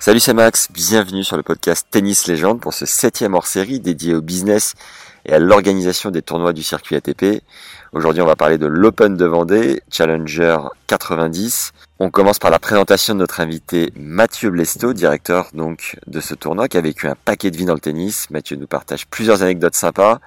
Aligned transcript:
Salut, 0.00 0.20
c'est 0.20 0.32
Max. 0.32 0.68
Bienvenue 0.70 1.24
sur 1.24 1.36
le 1.36 1.42
podcast 1.42 1.88
Tennis 1.90 2.28
Légende 2.28 2.60
pour 2.60 2.72
ce 2.72 2.86
septième 2.86 3.34
hors-série 3.34 3.80
dédié 3.80 4.14
au 4.14 4.22
business 4.22 4.74
et 5.26 5.32
à 5.32 5.40
l'organisation 5.40 6.12
des 6.12 6.22
tournois 6.22 6.52
du 6.52 6.62
circuit 6.62 6.94
ATP. 6.94 7.42
Aujourd'hui, 7.92 8.22
on 8.22 8.26
va 8.26 8.36
parler 8.36 8.58
de 8.58 8.66
l'Open 8.66 9.16
de 9.16 9.24
Vendée, 9.24 9.82
Challenger 9.90 10.56
90. 10.86 11.72
On 11.98 12.10
commence 12.10 12.38
par 12.38 12.52
la 12.52 12.60
présentation 12.60 13.14
de 13.14 13.18
notre 13.18 13.40
invité 13.40 13.92
Mathieu 13.96 14.50
Blesto, 14.50 14.92
directeur 14.92 15.48
donc 15.52 15.96
de 16.06 16.20
ce 16.20 16.34
tournoi, 16.34 16.68
qui 16.68 16.76
a 16.76 16.80
vécu 16.80 17.08
un 17.08 17.16
paquet 17.16 17.50
de 17.50 17.56
vie 17.56 17.64
dans 17.64 17.74
le 17.74 17.80
tennis. 17.80 18.30
Mathieu 18.30 18.54
nous 18.54 18.68
partage 18.68 19.04
plusieurs 19.08 19.42
anecdotes 19.42 19.74
sympas, 19.74 20.20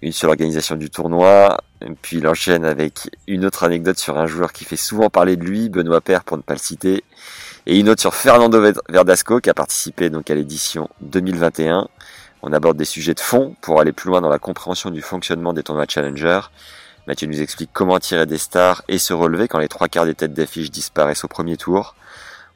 une 0.00 0.12
sur 0.12 0.28
l'organisation 0.28 0.76
du 0.76 0.88
tournoi, 0.88 1.58
puis 2.00 2.16
il 2.16 2.26
enchaîne 2.26 2.64
avec 2.64 3.10
une 3.26 3.44
autre 3.44 3.64
anecdote 3.64 3.98
sur 3.98 4.16
un 4.16 4.26
joueur 4.26 4.54
qui 4.54 4.64
fait 4.64 4.76
souvent 4.76 5.10
parler 5.10 5.36
de 5.36 5.44
lui, 5.44 5.68
Benoît 5.68 6.00
Père 6.00 6.24
pour 6.24 6.38
ne 6.38 6.42
pas 6.42 6.54
le 6.54 6.58
citer, 6.58 7.04
et 7.70 7.78
une 7.78 7.88
autre 7.88 8.00
sur 8.00 8.16
Fernando 8.16 8.60
Verdasco 8.88 9.38
qui 9.38 9.48
a 9.48 9.54
participé 9.54 10.10
donc 10.10 10.28
à 10.28 10.34
l'édition 10.34 10.88
2021. 11.02 11.86
On 12.42 12.52
aborde 12.52 12.76
des 12.76 12.84
sujets 12.84 13.14
de 13.14 13.20
fond 13.20 13.54
pour 13.60 13.80
aller 13.80 13.92
plus 13.92 14.08
loin 14.08 14.20
dans 14.20 14.28
la 14.28 14.40
compréhension 14.40 14.90
du 14.90 15.02
fonctionnement 15.02 15.52
des 15.52 15.62
tournois 15.62 15.84
Challenger. 15.88 16.40
Mathieu 17.06 17.28
nous 17.28 17.40
explique 17.40 17.70
comment 17.72 18.00
tirer 18.00 18.26
des 18.26 18.38
stars 18.38 18.82
et 18.88 18.98
se 18.98 19.12
relever 19.12 19.46
quand 19.46 19.60
les 19.60 19.68
trois 19.68 19.86
quarts 19.86 20.04
des 20.04 20.16
têtes 20.16 20.34
d'affiche 20.34 20.72
disparaissent 20.72 21.22
au 21.22 21.28
premier 21.28 21.56
tour. 21.56 21.94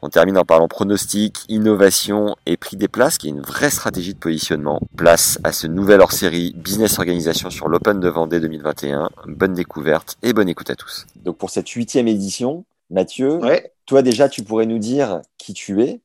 On 0.03 0.09
termine 0.09 0.37
en 0.37 0.45
parlant 0.45 0.67
pronostic, 0.67 1.45
innovation 1.49 2.35
et 2.45 2.57
prix 2.57 2.77
des 2.77 2.89
places, 2.89 3.17
qui 3.17 3.29
est 3.29 3.31
une 3.31 3.41
vraie 3.41 3.71
stratégie 3.71 4.15
de 4.15 4.19
positionnement. 4.19 4.81
Place 4.97 5.39
à 5.45 5.53
ce 5.53 5.69
nouvel 5.69 6.01
hors-série 6.01 6.55
Business 6.57 6.99
Organisation 6.99 7.51
sur 7.51 7.69
l'Open 7.69 8.01
de 8.01 8.09
Vendée 8.09 8.41
2021. 8.41 9.11
Bonne 9.29 9.55
découverte 9.55 10.17
et 10.25 10.33
bonne 10.33 10.49
écoute 10.49 10.71
à 10.71 10.75
tous. 10.75 11.07
Donc 11.15 11.39
pour 11.39 11.51
cette 11.51 11.69
huitième 11.69 12.09
édition, 12.09 12.65
Mathieu, 12.91 13.39
toi 13.87 14.03
déjà 14.03 14.29
tu 14.29 14.43
pourrais 14.43 14.67
nous 14.67 14.79
dire 14.79 15.21
qui 15.39 15.55
tu 15.55 15.83
es, 15.83 16.01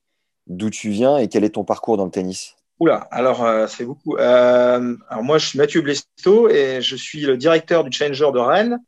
d'où 0.48 0.70
tu 0.70 0.90
viens 0.90 1.18
et 1.18 1.28
quel 1.28 1.44
est 1.44 1.52
ton 1.52 1.64
parcours 1.64 1.98
dans 1.98 2.06
le 2.06 2.12
tennis? 2.12 2.56
Oula, 2.80 3.08
alors 3.12 3.44
euh, 3.44 3.68
c'est 3.68 3.84
beaucoup. 3.84 4.16
Euh, 4.18 4.96
alors 5.10 5.24
moi, 5.24 5.38
je 5.38 5.48
suis 5.48 5.60
Mathieu 5.60 5.82
Blesto 5.82 6.50
et 6.50 6.82
je 6.82 6.96
suis 6.96 7.22
le 7.22 7.36
directeur 7.36 7.84
du 7.84 7.92
Challenger 7.92 8.32
de 8.34 8.40
Rennes, 8.40 8.80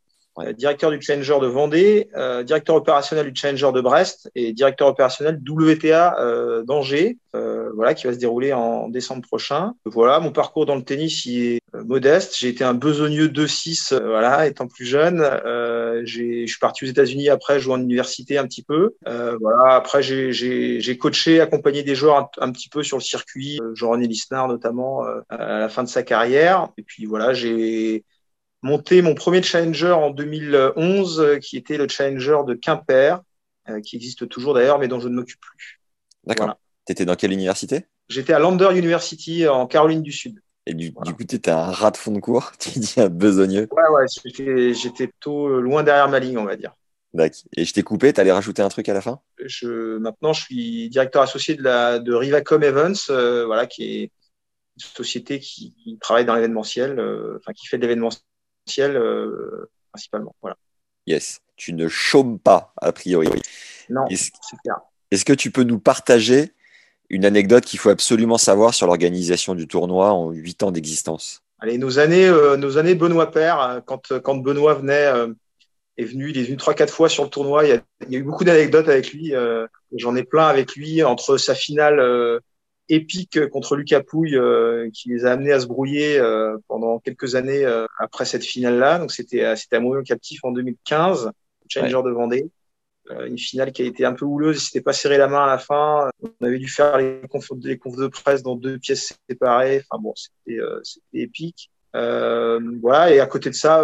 directeur 0.55 0.91
du 0.91 1.01
Challenger 1.01 1.37
de 1.41 1.47
Vendée, 1.47 2.09
euh, 2.15 2.43
directeur 2.43 2.75
opérationnel 2.75 3.31
du 3.31 3.39
Challenger 3.39 3.71
de 3.73 3.81
Brest 3.81 4.31
et 4.33 4.53
directeur 4.53 4.87
opérationnel 4.87 5.39
WTA 5.47 6.19
euh, 6.19 6.63
d'Angers, 6.63 7.17
voilà, 7.73 7.93
qui 7.93 8.05
va 8.05 8.13
se 8.13 8.17
dérouler 8.17 8.53
en 8.53 8.89
décembre 8.89 9.21
prochain. 9.21 9.73
Voilà, 9.85 10.19
mon 10.19 10.31
parcours 10.31 10.65
dans 10.65 10.75
le 10.75 10.83
tennis 10.83 11.25
il 11.25 11.43
est 11.45 11.59
modeste. 11.73 12.35
J'ai 12.37 12.49
été 12.49 12.63
un 12.63 12.73
besogneux 12.73 13.27
2-6, 13.27 13.97
voilà, 13.97 14.47
étant 14.47 14.67
plus 14.67 14.85
jeune. 14.85 15.21
je 16.03 16.45
suis 16.45 16.59
parti 16.59 16.83
aux 16.83 16.87
États-Unis 16.87 17.29
après, 17.29 17.59
jouer 17.59 17.75
en 17.75 17.81
université 17.81 18.37
un 18.37 18.45
petit 18.45 18.63
peu. 18.63 18.95
voilà, 19.05 19.75
après 19.75 20.01
j'ai 20.03 20.97
coaché, 20.97 21.39
accompagné 21.39 21.83
des 21.83 21.95
joueurs 21.95 22.29
un, 22.39 22.51
petit 22.51 22.69
peu 22.69 22.83
sur 22.83 22.97
le 22.97 23.03
circuit, 23.03 23.59
genre 23.73 23.91
René 23.91 24.07
Lisnard 24.07 24.47
notamment 24.47 25.03
à 25.29 25.59
la 25.59 25.69
fin 25.69 25.83
de 25.83 25.89
sa 25.89 26.03
carrière. 26.03 26.69
Et 26.77 26.83
puis 26.83 27.05
voilà, 27.05 27.33
j'ai 27.33 28.03
monté 28.61 29.01
mon 29.01 29.15
premier 29.15 29.41
challenger 29.41 29.91
en 29.91 30.11
2011, 30.11 31.19
euh, 31.19 31.37
qui 31.37 31.57
était 31.57 31.77
le 31.77 31.87
challenger 31.87 32.39
de 32.45 32.53
Quimper, 32.53 33.21
euh, 33.69 33.81
qui 33.81 33.95
existe 33.95 34.27
toujours 34.29 34.53
d'ailleurs, 34.53 34.79
mais 34.79 34.87
dont 34.87 34.99
je 34.99 35.07
ne 35.07 35.15
m'occupe 35.15 35.39
plus. 35.39 35.81
D'accord. 36.25 36.55
Tu 36.85 36.91
étais 36.93 37.05
dans 37.05 37.15
quelle 37.15 37.31
université? 37.31 37.85
J'étais 38.09 38.33
à 38.33 38.39
Lander 38.39 38.69
University 38.75 39.47
en 39.47 39.67
Caroline 39.67 40.01
du 40.01 40.11
Sud. 40.11 40.41
Et 40.67 40.75
du, 40.75 40.93
coup, 40.93 41.23
tu 41.27 41.35
étais 41.35 41.49
un 41.49 41.71
rat 41.71 41.91
de 41.91 41.97
fond 41.97 42.11
de 42.11 42.19
cours, 42.19 42.51
tu 42.59 42.77
dis 42.77 42.95
un 42.97 43.09
besogneux. 43.09 43.67
Ouais, 43.71 43.89
ouais, 43.89 44.73
j'étais 44.73 45.07
plutôt 45.07 45.47
euh, 45.47 45.59
loin 45.59 45.83
derrière 45.83 46.09
ma 46.09 46.19
ligne, 46.19 46.37
on 46.37 46.45
va 46.45 46.55
dire. 46.55 46.73
D'accord. 47.13 47.41
Et 47.57 47.65
je 47.65 47.73
t'ai 47.73 47.83
coupé, 47.83 48.13
tu 48.13 48.21
allais 48.21 48.31
rajouter 48.31 48.61
un 48.61 48.69
truc 48.69 48.87
à 48.87 48.93
la 48.93 49.01
fin? 49.01 49.19
Je, 49.43 49.97
Maintenant, 49.97 50.31
je 50.33 50.43
suis 50.43 50.89
directeur 50.89 51.23
associé 51.23 51.55
de, 51.55 51.63
la, 51.63 51.99
de 51.99 52.13
Rivacom 52.13 52.63
Events, 52.63 53.09
voilà, 53.09 53.65
qui 53.65 53.83
est 53.83 54.03
une 54.03 54.11
société 54.77 55.39
qui, 55.39 55.97
travaille 55.99 56.23
dans 56.23 56.35
l'événementiel, 56.35 56.93
enfin, 57.37 57.51
qui 57.53 57.67
fait 57.67 57.77
de 57.77 57.81
l'événementiel 57.81 58.23
euh, 58.79 59.69
principalement. 59.91 60.35
Voilà. 60.41 60.57
Yes, 61.07 61.41
tu 61.55 61.73
ne 61.73 61.87
chômes 61.87 62.39
pas, 62.39 62.73
a 62.81 62.91
priori. 62.91 63.29
Non, 63.89 64.05
est-ce, 64.07 64.31
Est-ce 65.11 65.25
que 65.25 65.33
tu 65.33 65.51
peux 65.51 65.63
nous 65.63 65.79
partager 65.79 66.53
une 67.09 67.25
anecdote 67.25 67.65
qu'il 67.65 67.79
faut 67.79 67.89
absolument 67.89 68.37
savoir 68.37 68.73
sur 68.73 68.87
l'organisation 68.87 69.55
du 69.55 69.67
tournoi 69.67 70.11
en 70.11 70.31
huit 70.31 70.63
ans 70.63 70.71
d'existence? 70.71 71.43
Allez, 71.59 71.77
nos 71.77 71.99
années, 71.99 72.27
euh, 72.27 72.57
nos 72.57 72.77
années 72.77 72.95
Benoît 72.95 73.31
Père, 73.31 73.59
euh, 73.61 73.79
quand, 73.81 74.19
quand 74.19 74.35
Benoît 74.35 74.75
venait, 74.75 75.11
est 75.97 76.05
venu, 76.05 76.29
il 76.29 76.37
est 76.37 76.43
venu 76.43 76.57
trois, 76.57 76.73
quatre 76.73 76.93
fois 76.93 77.09
sur 77.09 77.23
le 77.23 77.29
tournoi. 77.29 77.65
Il 77.65 77.69
y 77.69 77.73
a, 77.73 77.81
il 78.07 78.13
y 78.13 78.15
a 78.15 78.19
eu 78.19 78.23
beaucoup 78.23 78.43
d'anecdotes 78.43 78.87
avec 78.87 79.11
lui. 79.11 79.33
j'en 79.97 80.15
ai 80.15 80.23
plein 80.23 80.47
avec 80.47 80.75
lui 80.75 81.03
entre 81.03 81.37
sa 81.37 81.53
finale 81.53 82.41
épique 82.89 83.47
contre 83.49 83.75
Lucas 83.75 84.01
Pouille 84.03 84.35
euh, 84.35 84.89
qui 84.93 85.09
les 85.09 85.25
a 85.25 85.31
amenés 85.31 85.51
à 85.51 85.59
se 85.59 85.67
brouiller 85.67 86.19
euh, 86.19 86.57
pendant 86.67 86.99
quelques 86.99 87.35
années 87.35 87.65
euh, 87.65 87.85
après 87.97 88.25
cette 88.25 88.43
finale-là. 88.43 88.99
Donc 88.99 89.11
c'était 89.11 89.55
c'était 89.55 89.77
à 89.77 89.79
Montréal 89.79 90.03
captif 90.03 90.43
en 90.43 90.51
2015, 90.51 91.31
Challenger 91.67 92.01
de 92.03 92.11
Vendée. 92.11 92.49
une 93.27 93.37
finale 93.37 93.71
qui 93.71 93.81
a 93.81 93.85
été 93.85 94.05
un 94.05 94.13
peu 94.13 94.25
houleuse, 94.25 94.57
il 94.57 94.65
s'était 94.65 94.81
pas 94.81 94.93
serré 94.93 95.17
la 95.17 95.27
main 95.27 95.43
à 95.43 95.47
la 95.47 95.57
fin. 95.57 96.09
On 96.21 96.45
avait 96.45 96.59
dû 96.59 96.67
faire 96.67 96.97
les 96.97 97.21
confs, 97.29 97.51
les 97.63 97.77
confs 97.77 97.97
de 97.97 98.07
presse 98.07 98.43
dans 98.43 98.55
deux 98.55 98.77
pièces 98.77 99.13
séparées. 99.29 99.83
Enfin 99.89 100.01
bon, 100.01 100.13
c'était 100.15 100.59
c'était 100.83 101.19
épique. 101.19 101.71
voilà 101.93 103.13
et 103.13 103.19
à 103.19 103.25
côté 103.25 103.49
de 103.49 103.55
ça, 103.55 103.81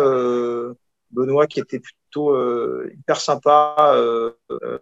Benoît 1.11 1.47
qui 1.47 1.59
était 1.59 1.79
plutôt 1.79 2.35
hyper 2.89 3.21
sympa. 3.21 3.95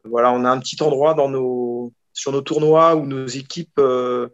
voilà, 0.03 0.31
on 0.31 0.45
a 0.45 0.49
un 0.49 0.59
petit 0.59 0.81
endroit 0.81 1.13
dans 1.13 1.29
nos 1.29 1.74
sur 2.15 2.31
nos 2.31 2.41
tournois 2.41 2.95
où 2.95 3.05
nos 3.05 3.27
équipes 3.27 3.77
euh, 3.77 4.29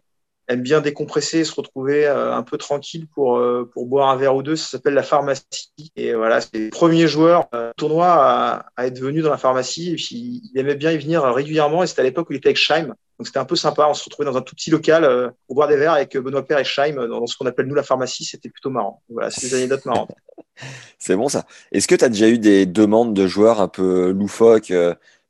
aiment 0.48 0.62
bien 0.62 0.82
décompresser, 0.82 1.44
se 1.44 1.54
retrouver 1.54 2.06
euh, 2.06 2.34
un 2.34 2.44
peu 2.44 2.58
tranquille 2.58 3.08
pour 3.08 3.38
euh, 3.38 3.70
pour 3.74 3.88
boire 3.88 4.10
un 4.10 4.16
verre 4.16 4.36
ou 4.36 4.44
deux. 4.44 4.56
Ça 4.56 4.70
s'appelle 4.70 4.94
la 4.94 5.04
pharmacie. 5.04 5.74
Et 5.96 6.14
voilà, 6.14 6.40
c'est 6.40 6.58
le 6.58 6.70
premier 6.70 7.08
joueur 7.08 7.50
tournoi 7.76 8.08
à, 8.08 8.66
à, 8.78 8.88
être 8.88 9.00
venu 9.00 9.22
dans 9.22 9.32
la 9.32 9.38
pharmacie. 9.38 9.92
Et 9.92 9.96
puis 9.96 10.42
il 10.54 10.60
aimait 10.60 10.76
bien 10.76 10.92
y 10.92 10.98
venir 10.98 11.24
régulièrement. 11.24 11.84
Et 11.84 11.88
c'était 11.88 12.02
à 12.02 12.06
l'époque 12.06 12.30
où 12.30 12.34
il 12.34 12.38
était 12.38 12.50
avec 12.50 12.58
Scheim. 12.58 12.94
Donc 13.18 13.28
c'était 13.28 13.40
un 13.40 13.46
peu 13.46 13.56
sympa. 13.56 13.88
On 13.90 13.96
se 13.96 14.06
retrouvait 14.06 14.30
dans 14.30 14.38
un 14.38 14.42
tout 14.42 14.56
petit 14.56 14.70
local 14.70 15.34
pour 15.48 15.56
boire 15.56 15.68
des 15.68 15.76
verres 15.76 15.94
avec 15.94 16.16
Benoît 16.16 16.46
Père 16.46 16.60
et 16.60 16.64
Scheim 16.64 17.08
dans 17.08 17.26
ce 17.26 17.36
qu'on 17.36 17.48
appelle 17.48 17.66
nous 17.66 17.76
la 17.76 17.84
pharmacie. 17.84 18.26
C'était 18.26 18.50
plutôt 18.50 18.70
marrant. 18.70 19.02
Voilà, 19.10 19.32
c'est 19.32 19.48
des 19.48 19.56
anecdotes 19.56 19.86
marrantes. 19.86 20.12
c'est 21.00 21.16
bon 21.16 21.30
ça. 21.30 21.46
Est-ce 21.72 21.88
que 21.88 21.96
tu 21.96 22.06
as 22.06 22.10
déjà 22.10 22.30
eu 22.30 22.38
des 22.38 22.68
demandes 22.68 23.16
de 23.16 23.26
joueurs 23.26 23.60
un 23.60 23.68
peu 23.68 24.12
loufoques 24.12 24.72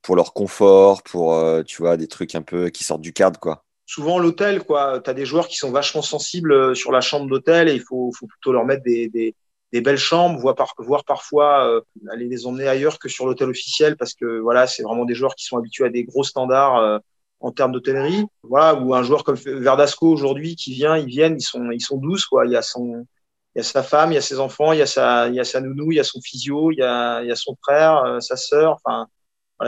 pour 0.01 0.15
leur 0.15 0.33
confort, 0.33 1.03
pour 1.03 1.33
euh, 1.33 1.63
tu 1.63 1.81
vois 1.81 1.97
des 1.97 2.07
trucs 2.07 2.35
un 2.35 2.41
peu 2.41 2.69
qui 2.69 2.83
sortent 2.83 3.01
du 3.01 3.13
cadre 3.13 3.39
quoi. 3.39 3.63
Souvent 3.85 4.19
l'hôtel 4.19 4.63
quoi, 4.63 4.99
tu 4.99 5.09
as 5.09 5.13
des 5.13 5.25
joueurs 5.25 5.47
qui 5.47 5.57
sont 5.57 5.71
vachement 5.71 6.01
sensibles 6.01 6.53
euh, 6.53 6.75
sur 6.75 6.91
la 6.91 7.01
chambre 7.01 7.27
d'hôtel 7.27 7.69
et 7.69 7.73
il 7.73 7.81
faut, 7.81 8.11
plutôt 8.27 8.51
leur 8.51 8.65
mettre 8.65 8.83
des, 8.83 9.35
belles 9.73 9.97
chambres, 9.97 10.39
voire, 10.39 10.55
par, 10.55 10.73
voire 10.77 11.03
parfois 11.03 11.67
euh, 11.67 11.81
aller 12.11 12.27
les 12.27 12.45
emmener 12.45 12.67
ailleurs 12.67 12.99
que 12.99 13.09
sur 13.09 13.25
l'hôtel 13.25 13.49
officiel 13.49 13.97
parce 13.97 14.13
que 14.13 14.39
voilà, 14.39 14.67
c'est 14.67 14.83
vraiment 14.83 15.05
des 15.05 15.15
joueurs 15.15 15.35
qui 15.35 15.45
sont 15.45 15.57
habitués 15.57 15.85
à 15.85 15.89
des 15.89 16.03
gros 16.03 16.23
standards 16.23 17.01
en 17.39 17.51
termes 17.51 17.71
d'hôtellerie. 17.71 18.25
Voilà, 18.43 18.75
ou 18.75 18.93
un 18.93 19.03
joueur 19.03 19.23
comme 19.23 19.35
Verdasco 19.35 20.07
aujourd'hui 20.07 20.55
qui 20.55 20.73
vient, 20.73 20.97
ils 20.97 21.07
viennent, 21.07 21.37
ils 21.39 21.81
sont 21.81 21.97
douces 21.97 22.25
quoi, 22.25 22.45
il 22.45 22.51
y 22.51 22.55
a 22.55 22.61
son 22.61 23.05
il 23.53 23.59
y 23.59 23.61
a 23.61 23.63
sa 23.63 23.83
femme, 23.83 24.13
il 24.13 24.15
y 24.15 24.17
a 24.17 24.21
ses 24.21 24.39
enfants, 24.39 24.71
il 24.71 24.79
y 24.79 24.81
a 24.81 24.85
sa, 24.85 25.27
il 25.27 25.35
y 25.35 25.39
a 25.39 25.43
sa 25.43 25.59
nounou, 25.59 25.91
il 25.91 25.95
y 25.95 25.99
a 25.99 26.05
son 26.05 26.21
physio, 26.21 26.71
il 26.71 26.77
y 26.77 26.83
a 26.83 27.35
son 27.35 27.57
frère, 27.61 28.21
sa 28.21 28.37
sœur. 28.37 28.77
Enfin, 28.83 29.07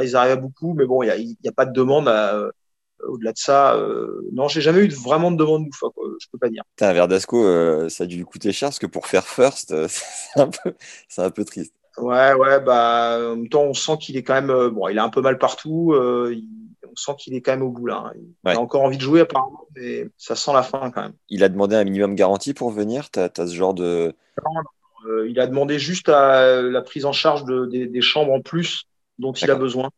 ils 0.01 0.15
arrivent 0.15 0.33
à 0.33 0.35
beaucoup, 0.37 0.73
mais 0.73 0.85
bon, 0.85 1.03
il 1.03 1.07
n'y 1.07 1.47
a, 1.47 1.49
a, 1.49 1.51
pas 1.51 1.65
de 1.65 1.73
demande 1.73 2.07
euh, 2.07 2.49
au-delà 3.07 3.31
de 3.31 3.37
ça. 3.37 3.75
Euh, 3.75 4.27
non, 4.31 4.47
j'ai 4.47 4.61
jamais 4.61 4.79
eu 4.79 4.89
vraiment 4.89 5.31
de 5.31 5.37
demande 5.37 5.65
bouffe, 5.65 5.79
quoi, 5.79 6.05
je 6.19 6.27
peux 6.31 6.37
pas 6.37 6.49
dire. 6.49 6.63
un 6.81 6.93
Verdasco, 6.93 7.45
euh, 7.45 7.89
ça 7.89 8.05
a 8.05 8.07
dû 8.07 8.17
lui 8.17 8.23
coûter 8.23 8.51
cher 8.51 8.69
parce 8.69 8.79
que 8.79 8.87
pour 8.87 9.07
faire 9.07 9.27
first, 9.27 9.75
c'est 9.87 10.39
un, 10.39 10.49
peu, 10.49 10.73
un 11.17 11.29
peu 11.29 11.45
triste. 11.45 11.73
Ouais, 11.97 12.33
ouais, 12.33 12.59
bah, 12.59 13.19
en 13.19 13.35
même 13.35 13.49
temps, 13.49 13.63
on 13.63 13.73
sent 13.73 13.97
qu'il 13.99 14.17
est 14.17 14.23
quand 14.23 14.33
même, 14.33 14.69
bon, 14.69 14.87
il 14.87 14.97
a 14.97 15.03
un 15.03 15.09
peu 15.09 15.21
mal 15.21 15.37
partout. 15.37 15.93
on 15.95 16.95
sent 16.95 17.11
qu'il 17.19 17.35
est 17.35 17.41
quand 17.41 17.51
même 17.51 17.61
au 17.61 17.69
bout 17.69 17.85
là. 17.85 18.11
Il 18.45 18.51
a 18.51 18.59
encore 18.59 18.81
envie 18.81 18.97
de 18.97 19.03
jouer 19.03 19.21
apparemment, 19.21 19.67
mais 19.75 20.07
ça 20.17 20.35
sent 20.35 20.53
la 20.53 20.63
fin 20.63 20.89
quand 20.89 21.03
même. 21.03 21.13
Il 21.29 21.43
a 21.43 21.49
demandé 21.49 21.75
un 21.75 21.83
minimum 21.83 22.15
garantie 22.15 22.53
pour 22.55 22.71
venir. 22.71 23.11
Tu 23.11 23.19
as, 23.19 23.29
ce 23.35 23.53
genre 23.53 23.75
de. 23.75 24.15
il 25.27 25.39
a 25.39 25.45
demandé 25.45 25.77
juste 25.77 26.09
à 26.09 26.63
la 26.63 26.81
prise 26.81 27.05
en 27.05 27.11
charge 27.11 27.43
de, 27.45 27.67
des, 27.67 27.85
des 27.85 28.01
chambres 28.01 28.33
en 28.33 28.41
plus 28.41 28.87
dont 29.23 29.33
il 29.33 29.49
a 29.49 29.55
besoin. 29.55 29.89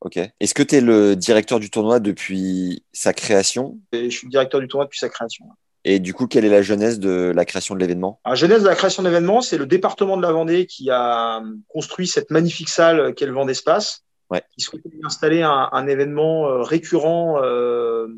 Ok. 0.00 0.18
Est-ce 0.40 0.54
que 0.54 0.62
tu 0.62 0.76
es 0.76 0.80
le 0.80 1.16
directeur 1.16 1.58
du 1.58 1.70
tournoi 1.70 1.98
depuis 2.00 2.84
sa 2.92 3.12
création? 3.12 3.78
Et 3.92 4.10
Je 4.10 4.16
suis 4.16 4.28
directeur 4.28 4.60
du 4.60 4.68
tournoi 4.68 4.84
depuis 4.84 4.98
sa 4.98 5.08
création. 5.08 5.46
Et 5.84 6.00
du 6.00 6.14
coup, 6.14 6.26
quelle 6.26 6.44
est 6.44 6.50
la 6.50 6.62
genèse 6.62 6.98
de 6.98 7.32
la 7.34 7.44
création 7.44 7.74
de 7.74 7.80
l'événement? 7.80 8.20
La 8.26 8.34
genèse 8.34 8.62
de 8.62 8.68
la 8.68 8.74
création 8.74 9.02
de 9.02 9.08
l'événement, 9.08 9.40
c'est 9.40 9.56
le 9.56 9.66
département 9.66 10.16
de 10.16 10.22
la 10.22 10.32
Vendée 10.32 10.66
qui 10.66 10.90
a 10.90 11.40
construit 11.68 12.08
cette 12.08 12.30
magnifique 12.30 12.68
salle 12.68 13.14
qu'est 13.14 13.26
le 13.26 13.32
Vendée 13.32 13.52
Espace. 13.52 14.04
Ouais. 14.28 14.42
Qui 14.50 14.62
souhaitait 14.62 14.90
installer 15.04 15.42
un, 15.42 15.68
un 15.70 15.86
événement 15.86 16.48
euh, 16.48 16.62
récurrent, 16.62 17.40
euh, 17.40 18.08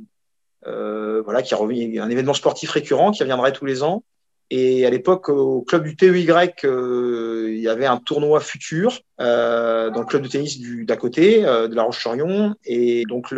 euh, 0.67 1.21
voilà, 1.23 1.43
qui 1.43 1.55
revient, 1.55 1.99
un 1.99 2.09
événement 2.09 2.33
sportif 2.33 2.71
récurrent 2.71 3.11
qui 3.11 3.23
reviendrait 3.23 3.53
tous 3.53 3.67
les 3.67 3.83
ans. 3.83 4.03
Et 4.51 4.87
à 4.87 4.91
l'époque, 4.91 5.29
au 5.29 5.63
club 5.63 5.85
du 5.85 5.95
TEY, 5.95 6.27
euh, 6.65 7.51
il 7.51 7.61
y 7.61 7.69
avait 7.69 7.87
un 7.87 7.99
tournoi 7.99 8.41
futur 8.41 9.01
euh, 9.21 9.91
dans 9.91 10.01
le 10.01 10.07
club 10.07 10.23
de 10.23 10.29
tennis 10.29 10.59
d'à 10.87 10.97
côté, 10.97 11.45
euh, 11.45 11.69
de 11.69 11.75
La 11.75 11.83
Roche-sur-Yon. 11.83 12.55
Et 12.65 13.05
donc 13.05 13.35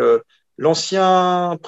l'ancien, 0.57 1.59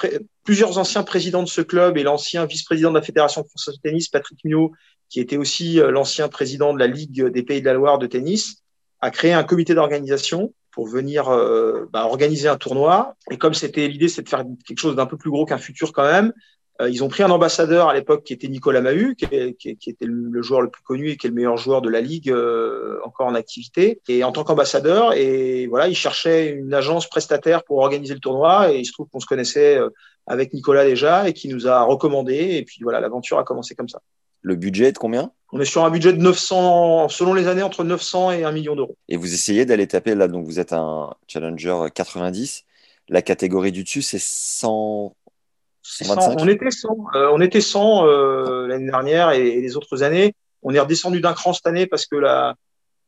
plusieurs 0.45 0.79
anciens 0.79 1.03
présidents 1.03 1.43
de 1.43 1.49
ce 1.49 1.61
club 1.61 1.97
et 1.97 2.03
l'ancien 2.03 2.47
vice-président 2.47 2.91
de 2.91 2.97
la 2.97 3.03
Fédération 3.03 3.43
française 3.43 3.77
de 3.77 3.81
tennis, 3.81 4.09
Patrick 4.09 4.39
Miot, 4.45 4.73
qui 5.13 5.21
était 5.21 5.37
aussi 5.37 5.79
euh, 5.79 5.91
l'ancien 5.91 6.29
président 6.29 6.73
de 6.73 6.79
la 6.79 6.87
Ligue 6.87 7.27
des 7.27 7.43
Pays 7.43 7.61
de 7.61 7.67
la 7.67 7.75
Loire 7.75 7.99
de 7.99 8.07
tennis, 8.07 8.63
a 9.01 9.11
créé 9.11 9.33
un 9.35 9.45
comité 9.45 9.75
d'organisation 9.75 10.55
pour 10.71 10.89
venir 10.89 11.29
euh, 11.29 11.87
bah, 11.93 12.07
organiser 12.07 12.49
un 12.49 12.57
tournoi. 12.57 13.15
Et 13.31 13.37
comme 13.37 13.53
c'était 13.53 13.89
l'idée, 13.89 14.09
c'est 14.09 14.23
de 14.23 14.29
faire 14.29 14.45
quelque 14.65 14.79
chose 14.79 14.97
d'un 14.97 15.05
peu 15.05 15.19
plus 15.19 15.31
gros 15.31 15.45
qu'un 15.45 15.59
futur 15.59 15.93
quand 15.93 16.11
même, 16.11 16.33
ils 16.81 17.05
ont 17.05 17.09
pris 17.09 17.23
un 17.23 17.31
ambassadeur 17.31 17.89
à 17.89 17.95
l'époque 17.95 18.25
qui 18.25 18.33
était 18.33 18.49
Nicolas 18.49 18.81
Mahut, 18.81 19.15
qui, 19.15 19.55
qui, 19.55 19.77
qui, 19.77 19.91
était 19.91 20.07
le 20.07 20.43
joueur 20.43 20.63
le 20.63 20.71
plus 20.71 20.83
connu 20.83 21.11
et 21.11 21.17
qui 21.17 21.27
est 21.27 21.31
le 21.31 21.37
meilleur 21.37 21.57
joueur 21.57 21.83
de 21.83 21.89
la 21.89 22.01
ligue 22.01 22.31
euh, 22.31 22.99
encore 23.05 23.27
en 23.27 23.35
activité. 23.35 24.01
Et 24.09 24.25
en 24.25 24.33
tant 24.33 24.43
qu'ambassadeur, 24.43 25.13
et 25.15 25.67
voilà, 25.67 25.89
il 25.89 25.95
cherchait 25.95 26.51
une 26.51 26.73
agence 26.75 27.09
prestataire 27.09 27.63
pour 27.65 27.79
organiser 27.79 28.15
le 28.15 28.21
tournoi. 28.21 28.73
Et 28.73 28.79
il 28.79 28.85
se 28.85 28.93
trouve 28.93 29.09
qu'on 29.09 29.21
se 29.21 29.27
connaissait 29.27 29.79
euh, 29.79 29.91
avec 30.27 30.53
Nicolas 30.53 30.85
déjà 30.85 31.29
et 31.29 31.33
qui 31.33 31.49
nous 31.49 31.69
a 31.69 31.83
recommandé. 31.83 32.35
Et 32.35 32.65
puis 32.65 32.79
voilà, 32.83 33.01
l'aventure 33.01 33.39
a 33.39 33.45
commencé 33.45 33.75
comme 33.75 33.89
ça. 33.89 34.01
Le 34.41 34.57
budget 34.57 34.87
est 34.87 34.93
de 34.93 34.99
combien? 34.99 35.31
On 35.53 35.61
est 35.61 35.65
sur 35.67 35.85
un 35.85 35.91
budget 35.91 36.13
de 36.13 36.19
900, 36.19 37.09
selon 37.09 37.35
les 37.35 37.47
années, 37.47 37.63
entre 37.63 37.85
900 37.85 38.33
et 38.33 38.45
1 38.45 38.51
million 38.51 38.75
d'euros. 38.75 38.97
Et 39.09 39.17
vous 39.17 39.33
essayez 39.33 39.67
d'aller 39.67 39.87
taper 39.87 40.15
là, 40.15 40.27
donc 40.27 40.47
vous 40.47 40.59
êtes 40.59 40.73
un 40.73 41.15
challenger 41.29 41.77
90. 41.95 42.65
La 43.09 43.23
catégorie 43.23 43.71
du 43.71 43.85
dessus, 43.85 44.03
c'est 44.03 44.21
100, 44.21 45.15
100, 45.83 46.37
on 46.39 46.49
était 46.49 46.71
100, 46.71 46.89
euh, 47.15 47.31
on 47.33 47.41
était 47.41 47.61
100 47.61 48.07
euh, 48.07 48.67
l'année 48.67 48.87
dernière 48.87 49.31
et, 49.33 49.49
et, 49.49 49.61
les 49.61 49.77
autres 49.77 50.03
années. 50.03 50.35
On 50.63 50.73
est 50.73 50.81
redescendu 50.81 51.21
d'un 51.21 51.33
cran 51.33 51.53
cette 51.53 51.67
année 51.67 51.87
parce 51.87 52.07
que 52.07 52.17
la, 52.17 52.55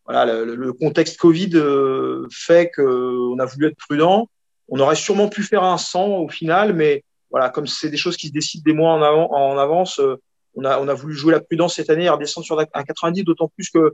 voilà, 0.07 0.27
le, 0.27 0.55
le 0.55 0.73
contexte 0.73 1.19
Covid 1.19 1.51
euh, 1.55 2.27
fait 2.31 2.71
qu'on 2.75 3.39
a 3.39 3.45
voulu 3.47 3.69
être 3.69 3.77
prudent. 3.77 4.29
On 4.69 4.79
aurait 4.79 4.97
sûrement 4.97 5.29
pu 5.29 5.43
faire 5.43 5.63
un 5.63 5.79
100 5.79 6.07
au 6.19 6.29
final, 6.29 6.75
mais 6.75 7.05
voilà, 7.31 7.49
comme 7.51 7.67
c'est 7.67 7.91
des 7.91 7.97
choses 7.97 8.17
qui 8.17 8.29
se 8.29 8.33
décident 8.33 8.63
des 8.65 8.73
mois 8.73 8.93
en, 8.93 9.03
avant, 9.03 9.33
en 9.33 9.59
avance, 9.59 9.99
euh, 10.01 10.17
on 10.55 10.65
a, 10.65 10.79
on 10.79 10.89
a 10.89 10.95
voulu 10.95 11.15
jouer 11.15 11.33
la 11.33 11.41
prudence 11.41 11.75
cette 11.75 11.91
année 11.91 12.05
et 12.05 12.09
redescendre 12.09 12.47
sur 12.47 12.59
un 12.61 12.85
90, 12.85 13.25
d'autant 13.25 13.49
plus 13.49 13.71
que 13.71 13.93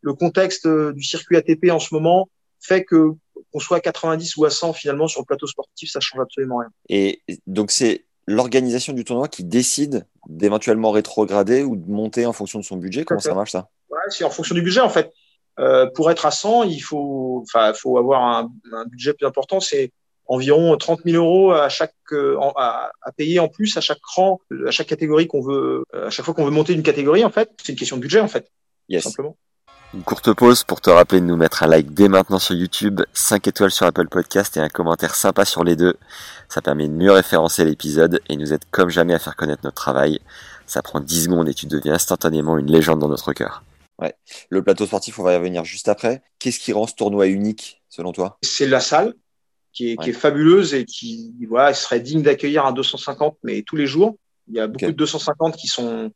le 0.00 0.14
contexte 0.14 0.66
euh, 0.66 0.92
du 0.92 1.02
circuit 1.02 1.36
ATP 1.36 1.70
en 1.70 1.78
ce 1.78 1.94
moment 1.94 2.28
fait 2.60 2.84
que 2.84 3.12
qu'on 3.52 3.58
soit 3.58 3.78
à 3.78 3.80
90 3.80 4.36
ou 4.36 4.44
à 4.44 4.50
100 4.50 4.72
finalement 4.72 5.08
sur 5.08 5.20
le 5.20 5.26
plateau 5.26 5.46
sportif, 5.46 5.90
ça 5.90 6.00
change 6.00 6.20
absolument 6.20 6.58
rien. 6.58 6.68
Et 6.88 7.22
donc 7.46 7.70
c'est 7.70 8.04
l'organisation 8.26 8.92
du 8.92 9.04
tournoi 9.04 9.28
qui 9.28 9.44
décide 9.44 10.06
d'éventuellement 10.28 10.90
rétrograder 10.90 11.62
ou 11.62 11.76
de 11.76 11.90
monter 11.90 12.26
en 12.26 12.32
fonction 12.32 12.58
de 12.58 12.64
son 12.64 12.76
budget? 12.76 13.04
Comment 13.04 13.20
ça 13.20 13.34
marche 13.34 13.52
ça? 13.52 13.68
Ouais, 13.90 13.98
c'est 14.08 14.24
en 14.24 14.30
fonction 14.30 14.54
du 14.54 14.62
budget 14.62 14.80
en 14.80 14.88
fait. 14.88 15.12
Euh, 15.58 15.86
pour 15.94 16.10
être 16.10 16.24
à 16.24 16.30
100, 16.30 16.64
il 16.64 16.80
faut, 16.80 17.42
enfin, 17.42 17.72
faut 17.74 17.98
avoir 17.98 18.22
un, 18.22 18.50
un, 18.72 18.86
budget 18.86 19.12
plus 19.12 19.26
important. 19.26 19.60
C'est 19.60 19.92
environ 20.26 20.74
30 20.76 21.00
000 21.04 21.22
euros 21.22 21.52
à 21.52 21.68
chaque 21.68 21.94
euh, 22.12 22.38
à, 22.56 22.90
à, 23.02 23.12
payer 23.12 23.38
en 23.38 23.48
plus 23.48 23.76
à 23.76 23.82
chaque 23.82 24.00
cran, 24.00 24.40
à 24.66 24.70
chaque 24.70 24.86
catégorie 24.86 25.26
qu'on 25.26 25.42
veut, 25.42 25.84
à 25.92 26.08
chaque 26.10 26.24
fois 26.24 26.32
qu'on 26.32 26.44
veut 26.44 26.50
monter 26.50 26.72
une 26.72 26.82
catégorie 26.82 27.24
en 27.24 27.30
fait. 27.30 27.50
C'est 27.62 27.72
une 27.72 27.78
question 27.78 27.96
de 27.96 28.02
budget 28.02 28.20
en 28.20 28.28
fait, 28.28 28.50
yes. 28.88 29.04
simplement. 29.04 29.36
Une 29.94 30.04
courte 30.04 30.32
pause 30.32 30.64
pour 30.64 30.80
te 30.80 30.88
rappeler 30.88 31.20
de 31.20 31.26
nous 31.26 31.36
mettre 31.36 31.62
un 31.62 31.66
like 31.66 31.92
dès 31.92 32.08
maintenant 32.08 32.38
sur 32.38 32.54
YouTube, 32.54 33.02
5 33.12 33.46
étoiles 33.46 33.70
sur 33.70 33.84
Apple 33.84 34.08
Podcast 34.08 34.56
et 34.56 34.60
un 34.60 34.70
commentaire 34.70 35.14
sympa 35.14 35.44
sur 35.44 35.64
les 35.64 35.76
deux. 35.76 35.96
Ça 36.48 36.62
permet 36.62 36.88
de 36.88 36.94
mieux 36.94 37.12
référencer 37.12 37.62
l'épisode 37.66 38.22
et 38.30 38.36
nous 38.36 38.54
aide 38.54 38.64
comme 38.70 38.88
jamais 38.88 39.12
à 39.12 39.18
faire 39.18 39.36
connaître 39.36 39.60
notre 39.64 39.76
travail. 39.76 40.20
Ça 40.66 40.80
prend 40.80 40.98
10 40.98 41.24
secondes 41.24 41.46
et 41.50 41.52
tu 41.52 41.66
deviens 41.66 41.92
instantanément 41.92 42.56
une 42.56 42.72
légende 42.72 43.00
dans 43.00 43.08
notre 43.08 43.34
cœur. 43.34 43.64
Ouais. 43.98 44.14
Le 44.48 44.62
plateau 44.62 44.86
sportif, 44.86 45.18
on 45.18 45.24
va 45.24 45.34
y 45.34 45.36
revenir 45.36 45.62
juste 45.66 45.88
après. 45.88 46.22
Qu'est-ce 46.38 46.58
qui 46.58 46.72
rend 46.72 46.86
ce 46.86 46.94
tournoi 46.94 47.26
unique, 47.26 47.82
selon 47.90 48.12
toi? 48.12 48.38
C'est 48.42 48.66
la 48.66 48.80
salle, 48.80 49.12
qui 49.74 49.90
est, 49.90 49.98
ouais. 49.98 50.04
qui 50.04 50.10
est, 50.10 50.14
fabuleuse 50.14 50.72
et 50.72 50.86
qui 50.86 51.34
voilà, 51.46 51.74
serait 51.74 52.00
digne 52.00 52.22
d'accueillir 52.22 52.64
un 52.64 52.72
250, 52.72 53.36
mais 53.42 53.60
tous 53.60 53.76
les 53.76 53.86
jours. 53.86 54.16
Il 54.48 54.54
y 54.54 54.60
a 54.60 54.68
beaucoup 54.68 54.86
okay. 54.86 54.92
de 54.92 54.96
250 54.96 55.54
qui 55.54 55.66
sont 55.66 56.10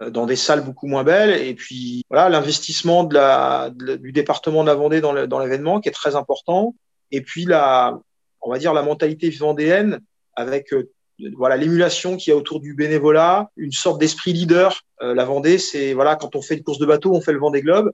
dans 0.00 0.26
des 0.26 0.36
salles 0.36 0.64
beaucoup 0.64 0.86
moins 0.86 1.04
belles. 1.04 1.40
Et 1.42 1.54
puis 1.54 2.04
voilà, 2.10 2.28
l'investissement 2.28 3.04
de 3.04 3.14
la, 3.14 3.70
du 3.74 4.12
département 4.12 4.62
de 4.62 4.68
la 4.68 4.74
Vendée 4.74 5.00
dans 5.00 5.12
l'événement 5.12 5.80
qui 5.80 5.88
est 5.88 5.92
très 5.92 6.16
important. 6.16 6.74
Et 7.10 7.20
puis 7.20 7.44
la, 7.44 7.98
on 8.42 8.50
va 8.50 8.58
dire 8.58 8.74
la 8.74 8.82
mentalité 8.82 9.30
vendéenne 9.30 10.00
avec 10.36 10.72
euh, 10.72 10.90
voilà 11.36 11.56
l'émulation 11.56 12.16
qu'il 12.16 12.30
y 12.30 12.34
a 12.34 12.36
autour 12.36 12.60
du 12.60 12.74
bénévolat, 12.74 13.50
une 13.56 13.72
sorte 13.72 14.00
d'esprit 14.00 14.32
leader. 14.32 14.82
Euh, 15.02 15.14
la 15.14 15.24
Vendée, 15.24 15.58
c'est 15.58 15.94
voilà 15.94 16.16
quand 16.16 16.36
on 16.36 16.42
fait 16.42 16.56
une 16.56 16.62
course 16.62 16.78
de 16.78 16.86
bateau, 16.86 17.14
on 17.14 17.20
fait 17.20 17.32
le 17.32 17.38
Vendée 17.38 17.62
Globe. 17.62 17.92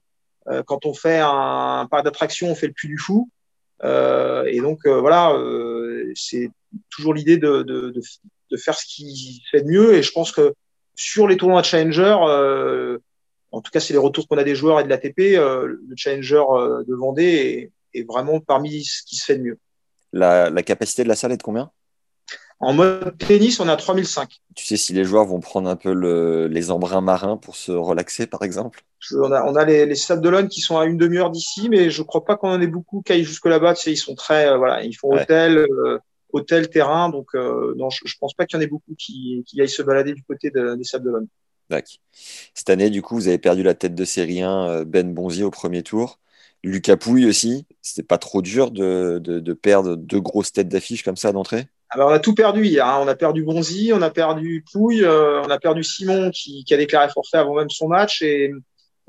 Euh, 0.48 0.62
quand 0.66 0.86
on 0.86 0.94
fait 0.94 1.20
un, 1.22 1.86
parc 1.90 2.04
d'attraction, 2.04 2.50
on 2.50 2.54
fait 2.54 2.66
le 2.66 2.72
Puy 2.72 2.88
du 2.88 2.98
Fou. 2.98 3.30
Euh, 3.82 4.44
et 4.44 4.60
donc 4.60 4.86
voilà, 4.86 5.34
c'est 6.14 6.50
toujours 6.90 7.14
l'idée 7.14 7.38
de, 7.38 7.62
de, 7.62 7.90
de, 7.90 8.00
de, 8.50 8.56
faire 8.56 8.74
ce 8.74 8.84
qui 8.86 9.42
fait 9.50 9.62
de 9.62 9.68
mieux. 9.68 9.94
Et 9.94 10.02
je 10.02 10.12
pense 10.12 10.32
que 10.32 10.54
sur 11.00 11.26
les 11.26 11.38
tournois 11.38 11.62
de 11.62 11.66
Challenger, 11.66 12.16
euh, 12.28 12.98
en 13.52 13.62
tout 13.62 13.70
cas, 13.70 13.80
c'est 13.80 13.94
les 13.94 13.98
retours 13.98 14.28
qu'on 14.28 14.36
a 14.36 14.44
des 14.44 14.54
joueurs 14.54 14.80
et 14.80 14.84
de 14.84 14.88
l'ATP, 14.88 15.36
euh, 15.36 15.66
le 15.66 15.96
Challenger 15.96 16.42
euh, 16.50 16.84
de 16.86 16.94
Vendée 16.94 17.70
est, 17.94 17.98
est, 17.98 18.06
vraiment 18.06 18.38
parmi 18.38 18.84
ce 18.84 19.02
qui 19.04 19.16
se 19.16 19.24
fait 19.24 19.36
de 19.36 19.42
mieux. 19.42 19.58
La, 20.12 20.50
la 20.50 20.62
capacité 20.62 21.02
de 21.02 21.08
la 21.08 21.16
salle 21.16 21.32
est 21.32 21.38
de 21.38 21.42
combien? 21.42 21.70
En 22.58 22.74
mode 22.74 23.16
tennis, 23.16 23.58
on 23.60 23.68
à 23.68 23.76
3005. 23.76 24.28
Tu 24.54 24.66
sais 24.66 24.76
si 24.76 24.92
les 24.92 25.04
joueurs 25.04 25.24
vont 25.24 25.40
prendre 25.40 25.70
un 25.70 25.76
peu 25.76 25.94
le, 25.94 26.48
les 26.48 26.70
embruns 26.70 27.00
marins 27.00 27.38
pour 27.38 27.56
se 27.56 27.72
relaxer, 27.72 28.26
par 28.26 28.42
exemple? 28.42 28.82
On 29.16 29.32
a, 29.32 29.42
on 29.44 29.56
a 29.56 29.64
les, 29.64 29.86
les 29.86 29.94
Sables 29.94 30.20
d'Olonne 30.20 30.48
qui 30.48 30.60
sont 30.60 30.76
à 30.76 30.84
une 30.84 30.98
demi-heure 30.98 31.30
d'ici, 31.30 31.70
mais 31.70 31.88
je 31.88 32.02
crois 32.02 32.26
pas 32.26 32.36
qu'on 32.36 32.50
en 32.50 32.60
ait 32.60 32.66
beaucoup 32.66 33.00
qui 33.00 33.12
aillent 33.12 33.24
jusque 33.24 33.46
là-bas. 33.46 33.72
Tu 33.72 33.84
sais, 33.84 33.92
ils 33.92 33.96
sont 33.96 34.14
très, 34.14 34.48
euh, 34.48 34.58
voilà, 34.58 34.84
ils 34.84 34.92
font 34.92 35.08
ouais. 35.08 35.22
hôtel 35.22 35.66
hôtel, 36.32 36.68
terrain. 36.68 37.08
Donc, 37.08 37.28
euh, 37.34 37.74
non, 37.76 37.90
je, 37.90 38.00
je 38.04 38.16
pense 38.18 38.34
pas 38.34 38.46
qu'il 38.46 38.58
y 38.58 38.60
en 38.60 38.62
ait 38.62 38.68
beaucoup 38.68 38.94
qui, 38.98 39.44
qui 39.46 39.60
aillent 39.60 39.68
se 39.68 39.82
balader 39.82 40.12
du 40.14 40.22
côté 40.22 40.50
de, 40.50 40.74
des 40.74 40.84
Sables 40.84 41.04
d'Olonne. 41.04 41.28
Cette 42.52 42.68
année, 42.68 42.90
du 42.90 43.00
coup, 43.00 43.14
vous 43.14 43.28
avez 43.28 43.38
perdu 43.38 43.62
la 43.62 43.74
tête 43.74 43.94
de 43.94 44.04
série 44.04 44.42
1, 44.42 44.84
Ben 44.84 45.14
Bonzi 45.14 45.44
au 45.44 45.50
premier 45.50 45.84
tour. 45.84 46.18
Lucas 46.64 46.96
Pouille 46.96 47.26
aussi. 47.26 47.66
C'était 47.80 48.02
pas 48.02 48.18
trop 48.18 48.42
dur 48.42 48.70
de, 48.70 49.20
de, 49.22 49.38
de, 49.38 49.52
perdre 49.52 49.96
deux 49.96 50.20
grosses 50.20 50.52
têtes 50.52 50.68
d'affiche 50.68 51.02
comme 51.02 51.16
ça 51.16 51.32
d'entrée 51.32 51.66
alors, 51.92 52.10
on 52.10 52.12
a 52.12 52.20
tout 52.20 52.36
perdu 52.36 52.64
hier. 52.64 52.86
Hein. 52.86 53.00
On 53.02 53.08
a 53.08 53.16
perdu 53.16 53.42
Bonzi, 53.42 53.90
on 53.92 54.00
a 54.00 54.10
perdu 54.10 54.64
Pouille, 54.72 55.04
euh, 55.04 55.42
on 55.42 55.50
a 55.50 55.58
perdu 55.58 55.82
Simon 55.82 56.30
qui, 56.30 56.62
qui, 56.64 56.72
a 56.72 56.76
déclaré 56.76 57.08
forfait 57.08 57.38
avant 57.38 57.56
même 57.56 57.68
son 57.68 57.88
match. 57.88 58.22
Et, 58.22 58.52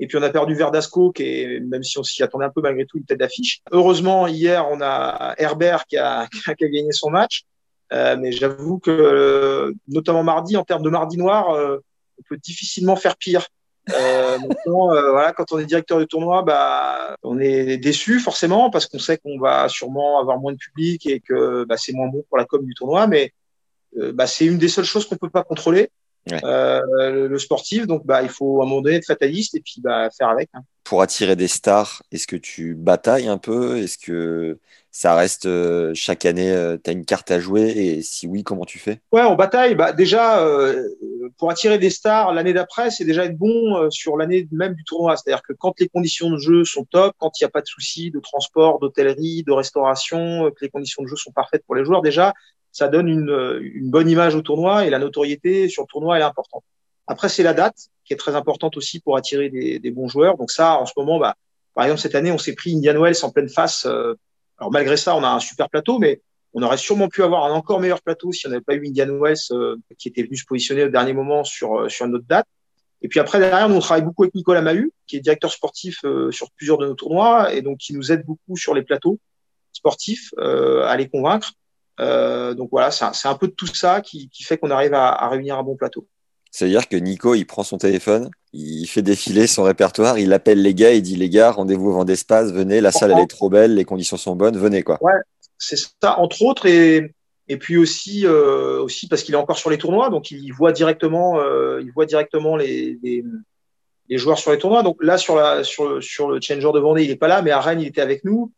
et 0.02 0.06
puis 0.06 0.18
on 0.18 0.22
a 0.22 0.30
perdu 0.30 0.54
Verdasco, 0.54 1.12
qui 1.12 1.22
est, 1.22 1.60
même 1.60 1.82
si 1.82 1.98
on 1.98 2.02
s'y 2.02 2.22
attendait 2.22 2.44
un 2.44 2.50
peu 2.50 2.60
malgré 2.60 2.84
tout, 2.86 2.98
une 2.98 3.04
tête 3.04 3.18
d'affiche. 3.18 3.60
Heureusement, 3.70 4.26
hier, 4.26 4.66
on 4.68 4.80
a 4.80 5.34
Herbert 5.38 5.86
qui 5.86 5.96
a, 5.96 6.28
gagné 6.60 6.90
son 6.90 7.10
match. 7.10 7.44
Euh, 7.92 8.16
mais 8.18 8.32
j'avoue 8.32 8.78
que, 8.78 9.72
notamment 9.86 10.24
mardi, 10.24 10.56
en 10.56 10.64
termes 10.64 10.82
de 10.82 10.90
mardi 10.90 11.18
noir, 11.18 11.50
euh, 11.50 11.78
on 12.18 12.22
peut 12.28 12.36
difficilement 12.36 12.96
faire 12.96 13.16
pire. 13.16 13.46
Euh, 13.90 14.38
euh, 14.66 15.10
voilà, 15.12 15.32
quand 15.32 15.52
on 15.52 15.58
est 15.58 15.66
directeur 15.66 15.98
de 15.98 16.04
tournoi, 16.04 16.42
bah, 16.42 17.16
on 17.22 17.38
est 17.38 17.76
déçu 17.78 18.20
forcément 18.20 18.70
parce 18.70 18.86
qu'on 18.86 18.98
sait 18.98 19.18
qu'on 19.18 19.38
va 19.38 19.68
sûrement 19.68 20.20
avoir 20.20 20.38
moins 20.38 20.52
de 20.52 20.58
public 20.58 21.06
et 21.06 21.20
que 21.20 21.64
bah, 21.64 21.76
c'est 21.76 21.92
moins 21.92 22.08
bon 22.08 22.24
pour 22.28 22.38
la 22.38 22.44
com 22.44 22.64
du 22.64 22.74
tournoi. 22.74 23.06
Mais 23.06 23.32
euh, 23.98 24.12
bah, 24.12 24.26
c'est 24.26 24.46
une 24.46 24.58
des 24.58 24.68
seules 24.68 24.84
choses 24.84 25.06
qu'on 25.06 25.16
peut 25.16 25.30
pas 25.30 25.44
contrôler. 25.44 25.90
Ouais. 26.30 26.40
Euh, 26.44 26.80
le, 27.10 27.26
le, 27.26 27.38
sportif, 27.38 27.86
donc 27.86 28.06
bah, 28.06 28.22
il 28.22 28.28
faut 28.28 28.60
à 28.60 28.64
un 28.64 28.68
moment 28.68 28.80
donné 28.80 28.96
être 28.96 29.06
fataliste 29.06 29.56
et 29.56 29.60
puis 29.60 29.80
bah, 29.80 30.08
faire 30.16 30.28
avec. 30.28 30.48
Hein. 30.54 30.60
Pour 30.84 31.02
attirer 31.02 31.34
des 31.34 31.48
stars, 31.48 32.02
est-ce 32.12 32.26
que 32.26 32.36
tu 32.36 32.74
batailles 32.74 33.28
un 33.28 33.38
peu? 33.38 33.78
Est-ce 33.78 33.98
que 33.98 34.58
ça 34.92 35.14
reste 35.14 35.46
euh, 35.46 35.92
chaque 35.94 36.26
année, 36.26 36.50
euh, 36.52 36.76
tu 36.82 36.90
as 36.90 36.92
une 36.92 37.04
carte 37.04 37.30
à 37.30 37.40
jouer? 37.40 37.70
Et 37.70 38.02
si 38.02 38.26
oui, 38.26 38.44
comment 38.44 38.64
tu 38.64 38.78
fais? 38.78 39.00
Ouais, 39.10 39.22
on 39.22 39.34
bataille. 39.34 39.74
Bah, 39.74 39.92
déjà, 39.92 40.44
euh, 40.44 40.86
pour 41.38 41.50
attirer 41.50 41.78
des 41.78 41.90
stars 41.90 42.32
l'année 42.34 42.52
d'après, 42.52 42.90
c'est 42.90 43.04
déjà 43.04 43.24
être 43.24 43.36
bon 43.36 43.90
sur 43.90 44.16
l'année 44.16 44.46
même 44.52 44.74
du 44.74 44.84
tournoi. 44.84 45.16
C'est-à-dire 45.16 45.42
que 45.42 45.54
quand 45.54 45.80
les 45.80 45.88
conditions 45.88 46.30
de 46.30 46.38
jeu 46.38 46.64
sont 46.64 46.84
top, 46.84 47.14
quand 47.18 47.40
il 47.40 47.44
n'y 47.44 47.46
a 47.46 47.50
pas 47.50 47.62
de 47.62 47.66
soucis 47.66 48.10
de 48.10 48.20
transport, 48.20 48.78
d'hôtellerie, 48.78 49.42
de 49.44 49.52
restauration, 49.52 50.50
que 50.50 50.64
les 50.64 50.68
conditions 50.68 51.02
de 51.02 51.08
jeu 51.08 51.16
sont 51.16 51.32
parfaites 51.32 51.64
pour 51.64 51.74
les 51.74 51.84
joueurs, 51.84 52.02
déjà, 52.02 52.34
ça 52.72 52.88
donne 52.88 53.08
une, 53.08 53.60
une 53.60 53.90
bonne 53.90 54.08
image 54.08 54.34
au 54.34 54.40
tournoi 54.40 54.86
et 54.86 54.90
la 54.90 54.98
notoriété 54.98 55.68
sur 55.68 55.82
le 55.82 55.88
tournoi 55.88 56.18
est 56.18 56.22
importante. 56.22 56.64
Après, 57.06 57.28
c'est 57.28 57.42
la 57.42 57.52
date 57.52 57.76
qui 58.04 58.14
est 58.14 58.16
très 58.16 58.34
importante 58.34 58.76
aussi 58.76 58.98
pour 59.00 59.16
attirer 59.16 59.50
des, 59.50 59.78
des, 59.78 59.90
bons 59.90 60.08
joueurs. 60.08 60.36
Donc 60.38 60.50
ça, 60.50 60.78
en 60.78 60.86
ce 60.86 60.92
moment, 60.96 61.18
bah, 61.18 61.36
par 61.74 61.84
exemple, 61.84 62.00
cette 62.00 62.14
année, 62.14 62.32
on 62.32 62.38
s'est 62.38 62.54
pris 62.54 62.74
Indian 62.74 63.00
Wells 63.00 63.16
en 63.22 63.30
pleine 63.30 63.48
face. 63.48 63.84
Euh, 63.86 64.14
Alors 64.58 64.72
malgré 64.72 64.96
ça, 64.96 65.14
on 65.14 65.22
a 65.22 65.28
un 65.28 65.40
super 65.40 65.68
plateau, 65.68 65.98
mais 65.98 66.22
on 66.54 66.62
aurait 66.62 66.78
sûrement 66.78 67.08
pu 67.08 67.22
avoir 67.22 67.44
un 67.44 67.52
encore 67.52 67.80
meilleur 67.80 68.00
plateau 68.00 68.32
si 68.32 68.46
on 68.46 68.50
n'avait 68.50 68.62
pas 68.62 68.74
eu 68.74 68.86
Indian 68.86 69.18
Wells 69.18 69.76
qui 69.98 70.08
était 70.08 70.22
venu 70.22 70.36
se 70.36 70.44
positionner 70.44 70.84
au 70.84 70.88
dernier 70.88 71.12
moment 71.12 71.44
sur, 71.44 71.90
sur 71.90 72.06
une 72.06 72.14
autre 72.14 72.26
date. 72.28 72.46
Et 73.00 73.08
puis 73.08 73.20
après, 73.20 73.38
derrière, 73.38 73.68
nous, 73.68 73.76
on 73.76 73.80
travaille 73.80 74.04
beaucoup 74.04 74.22
avec 74.22 74.34
Nicolas 74.34 74.60
Mahut, 74.60 74.92
qui 75.06 75.16
est 75.16 75.20
directeur 75.20 75.50
sportif 75.50 76.04
sur 76.30 76.50
plusieurs 76.52 76.78
de 76.78 76.86
nos 76.86 76.94
tournois 76.94 77.52
et 77.54 77.62
donc 77.62 77.78
qui 77.78 77.94
nous 77.94 78.12
aide 78.12 78.24
beaucoup 78.24 78.56
sur 78.56 78.74
les 78.74 78.82
plateaux 78.82 79.18
sportifs 79.72 80.30
à 80.38 80.94
les 80.96 81.08
convaincre. 81.08 81.52
Euh, 82.00 82.54
donc 82.54 82.70
voilà, 82.70 82.90
c'est 82.90 83.28
un, 83.28 83.34
peu 83.34 83.48
de 83.48 83.52
tout 83.52 83.66
ça 83.66 84.00
qui, 84.00 84.28
fait 84.42 84.58
qu'on 84.58 84.70
arrive 84.70 84.94
à, 84.94 85.28
réunir 85.28 85.58
un 85.58 85.62
bon 85.62 85.76
plateau. 85.76 86.06
C'est-à-dire 86.50 86.88
que 86.88 86.96
Nico, 86.96 87.34
il 87.34 87.46
prend 87.46 87.62
son 87.62 87.78
téléphone, 87.78 88.30
il 88.52 88.86
fait 88.86 89.02
défiler 89.02 89.46
son 89.46 89.62
répertoire, 89.62 90.18
il 90.18 90.32
appelle 90.32 90.60
les 90.60 90.74
gars, 90.74 90.92
il 90.92 91.02
dit 91.02 91.16
les 91.16 91.30
gars, 91.30 91.50
rendez-vous 91.50 91.88
au 91.88 91.92
Vendée 91.92 92.12
d'espace, 92.12 92.52
venez, 92.52 92.80
la 92.80 92.92
salle 92.92 93.12
elle 93.12 93.20
est 93.20 93.26
trop 93.26 93.48
belle, 93.48 93.74
les 93.74 93.84
conditions 93.84 94.18
sont 94.18 94.36
bonnes, 94.36 94.58
venez 94.58 94.82
quoi. 94.82 94.98
Ouais, 95.00 95.14
c'est 95.56 95.78
ça, 95.78 96.18
entre 96.18 96.42
autres, 96.42 96.66
et, 96.66 97.14
et 97.48 97.56
puis 97.56 97.76
aussi, 97.76 98.26
euh, 98.26 98.82
aussi 98.82 99.08
parce 99.08 99.22
qu'il 99.22 99.34
est 99.34 99.38
encore 99.38 99.58
sur 99.58 99.70
les 99.70 99.78
tournois, 99.78 100.10
donc 100.10 100.30
il 100.30 100.50
voit 100.52 100.72
directement, 100.72 101.38
euh, 101.40 101.80
il 101.82 101.90
voit 101.92 102.06
directement 102.06 102.56
les, 102.56 102.98
les, 103.02 103.24
les, 104.08 104.18
joueurs 104.18 104.38
sur 104.38 104.52
les 104.52 104.58
tournois. 104.58 104.82
Donc 104.82 104.96
là, 105.02 105.18
sur, 105.18 105.36
la, 105.36 105.64
sur, 105.64 106.02
sur 106.02 106.30
le 106.30 106.40
Challenger 106.40 106.70
de 106.74 106.80
Vendée, 106.80 107.04
il 107.04 107.08
n'est 107.08 107.16
pas 107.16 107.28
là, 107.28 107.42
mais 107.42 107.50
à 107.50 107.60
Rennes, 107.60 107.80
il 107.80 107.86
était 107.86 108.00
avec 108.00 108.24
nous. 108.24 108.52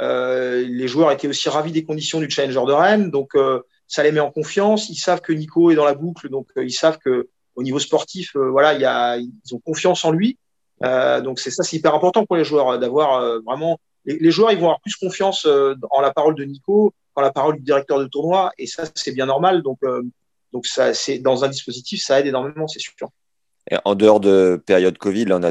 Euh, 0.00 0.64
les 0.68 0.88
joueurs 0.88 1.10
étaient 1.10 1.28
aussi 1.28 1.48
ravis 1.48 1.72
des 1.72 1.84
conditions 1.84 2.20
du 2.20 2.30
Challenger 2.30 2.64
de 2.66 2.72
Rennes, 2.72 3.10
donc 3.10 3.34
euh, 3.34 3.60
ça 3.86 4.02
les 4.02 4.12
met 4.12 4.20
en 4.20 4.30
confiance. 4.30 4.88
Ils 4.90 4.96
savent 4.96 5.20
que 5.20 5.32
Nico 5.32 5.70
est 5.70 5.74
dans 5.74 5.84
la 5.84 5.94
boucle, 5.94 6.28
donc 6.28 6.48
euh, 6.56 6.64
ils 6.64 6.72
savent 6.72 6.98
que 6.98 7.28
au 7.56 7.62
niveau 7.62 7.80
sportif, 7.80 8.36
voilà, 8.36 9.18
ils 9.18 9.54
ont 9.54 9.58
confiance 9.58 10.04
en 10.04 10.12
lui. 10.12 10.38
donc 10.80 11.40
c'est 11.40 11.50
ça, 11.50 11.64
c'est 11.64 11.76
hyper 11.76 11.92
important 11.92 12.24
pour 12.24 12.36
les 12.36 12.44
joueurs 12.44 12.78
d'avoir 12.78 13.40
vraiment. 13.42 13.80
Les, 14.04 14.30
joueurs, 14.30 14.52
ils 14.52 14.58
vont 14.58 14.66
avoir 14.66 14.80
plus 14.80 14.94
confiance 14.94 15.44
en 15.44 16.00
la 16.00 16.12
parole 16.12 16.36
de 16.36 16.44
Nico 16.44 16.94
qu'en 17.14 17.20
la 17.20 17.32
parole 17.32 17.56
du 17.56 17.62
directeur 17.62 17.98
de 17.98 18.06
tournoi, 18.06 18.52
et 18.58 18.68
ça, 18.68 18.84
c'est 18.94 19.10
bien 19.10 19.26
normal. 19.26 19.62
Donc 19.64 19.80
donc 20.52 20.66
ça, 20.66 20.94
c'est 20.94 21.18
dans 21.18 21.44
un 21.44 21.48
dispositif, 21.48 22.00
ça 22.00 22.20
aide 22.20 22.26
énormément, 22.26 22.68
c'est 22.68 22.78
sûr. 22.78 22.94
Et 23.72 23.76
en 23.84 23.96
dehors 23.96 24.20
de 24.20 24.62
période 24.64 24.96
Covid, 24.96 25.26
on 25.32 25.42
a 25.42 25.50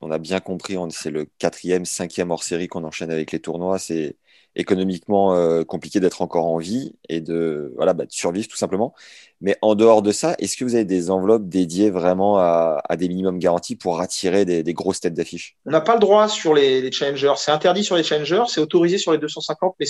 On 0.00 0.10
a 0.10 0.18
bien 0.18 0.40
compris, 0.40 0.76
c'est 0.90 1.10
le 1.10 1.26
quatrième, 1.38 1.84
cinquième 1.84 2.30
hors 2.30 2.42
série 2.42 2.68
qu'on 2.68 2.84
enchaîne 2.84 3.10
avec 3.10 3.32
les 3.32 3.40
tournois. 3.40 3.78
C'est 3.78 4.16
économiquement 4.56 5.34
euh, 5.34 5.62
compliqué 5.62 6.00
d'être 6.00 6.20
encore 6.20 6.46
en 6.46 6.58
vie 6.58 6.94
et 7.08 7.20
de, 7.20 7.72
voilà, 7.76 7.94
bah, 7.94 8.06
de 8.06 8.12
survivre 8.12 8.48
tout 8.48 8.56
simplement. 8.56 8.94
Mais 9.40 9.56
en 9.62 9.74
dehors 9.74 10.02
de 10.02 10.10
ça, 10.10 10.34
est-ce 10.38 10.56
que 10.56 10.64
vous 10.64 10.74
avez 10.74 10.84
des 10.84 11.10
enveloppes 11.10 11.48
dédiées 11.48 11.90
vraiment 11.90 12.38
à, 12.38 12.82
des 12.96 13.08
minimums 13.08 13.38
garantis 13.38 13.76
pour 13.76 14.00
attirer 14.00 14.44
des, 14.44 14.74
grosses 14.74 15.00
têtes 15.00 15.14
d'affiche? 15.14 15.56
On 15.64 15.70
n'a 15.70 15.80
pas 15.80 15.94
le 15.94 16.00
droit 16.00 16.28
sur 16.28 16.54
les, 16.54 16.90
challengers. 16.90 17.34
C'est 17.36 17.52
interdit 17.52 17.84
sur 17.84 17.96
les 17.96 18.02
challengers, 18.02 18.44
c'est 18.48 18.60
autorisé 18.60 18.98
sur 18.98 19.12
les 19.12 19.18
250, 19.18 19.76
mais 19.78 19.86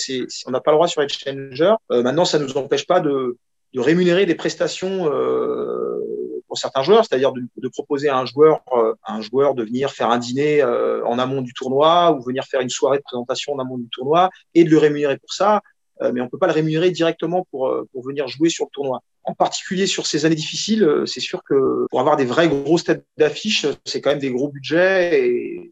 on 0.46 0.50
n'a 0.50 0.60
pas 0.60 0.70
le 0.70 0.76
droit 0.76 0.88
sur 0.88 1.00
les 1.00 1.08
challengers. 1.08 1.74
Euh, 1.90 2.02
maintenant, 2.02 2.26
ça 2.26 2.38
ne 2.38 2.44
nous 2.44 2.56
empêche 2.58 2.86
pas 2.86 3.00
de, 3.00 3.38
rémunérer 3.74 4.26
des 4.26 4.34
prestations 4.34 5.10
euh, 5.10 5.97
pour 6.48 6.58
certains 6.58 6.82
joueurs, 6.82 7.04
c'est-à-dire 7.04 7.32
de, 7.32 7.68
proposer 7.68 8.08
à 8.08 8.16
un 8.16 8.24
joueur, 8.24 8.62
euh, 8.72 8.94
un 9.06 9.20
joueur 9.20 9.54
de 9.54 9.62
venir 9.62 9.90
faire 9.90 10.10
un 10.10 10.18
dîner 10.18 10.62
euh, 10.62 11.04
en 11.06 11.18
amont 11.18 11.42
du 11.42 11.52
tournoi 11.52 12.12
ou 12.12 12.22
venir 12.22 12.44
faire 12.44 12.60
une 12.60 12.70
soirée 12.70 12.98
de 12.98 13.02
présentation 13.02 13.52
en 13.52 13.58
amont 13.58 13.78
du 13.78 13.88
tournoi 13.88 14.30
et 14.54 14.64
de 14.64 14.70
le 14.70 14.78
rémunérer 14.78 15.18
pour 15.18 15.32
ça. 15.32 15.62
Euh, 16.00 16.12
mais 16.12 16.20
on 16.20 16.28
peut 16.28 16.38
pas 16.38 16.46
le 16.46 16.52
rémunérer 16.52 16.90
directement 16.90 17.46
pour, 17.50 17.72
pour 17.92 18.04
venir 18.04 18.26
jouer 18.28 18.48
sur 18.48 18.64
le 18.64 18.70
tournoi. 18.72 19.00
En 19.24 19.34
particulier 19.34 19.86
sur 19.86 20.06
ces 20.06 20.24
années 20.24 20.34
difficiles, 20.34 20.88
c'est 21.04 21.20
sûr 21.20 21.42
que 21.44 21.86
pour 21.90 22.00
avoir 22.00 22.16
des 22.16 22.24
vraies 22.24 22.48
grosses 22.48 22.84
têtes 22.84 23.04
d'affiche, 23.18 23.66
c'est 23.84 24.00
quand 24.00 24.10
même 24.10 24.18
des 24.18 24.30
gros 24.30 24.48
budgets 24.48 25.26
et 25.26 25.70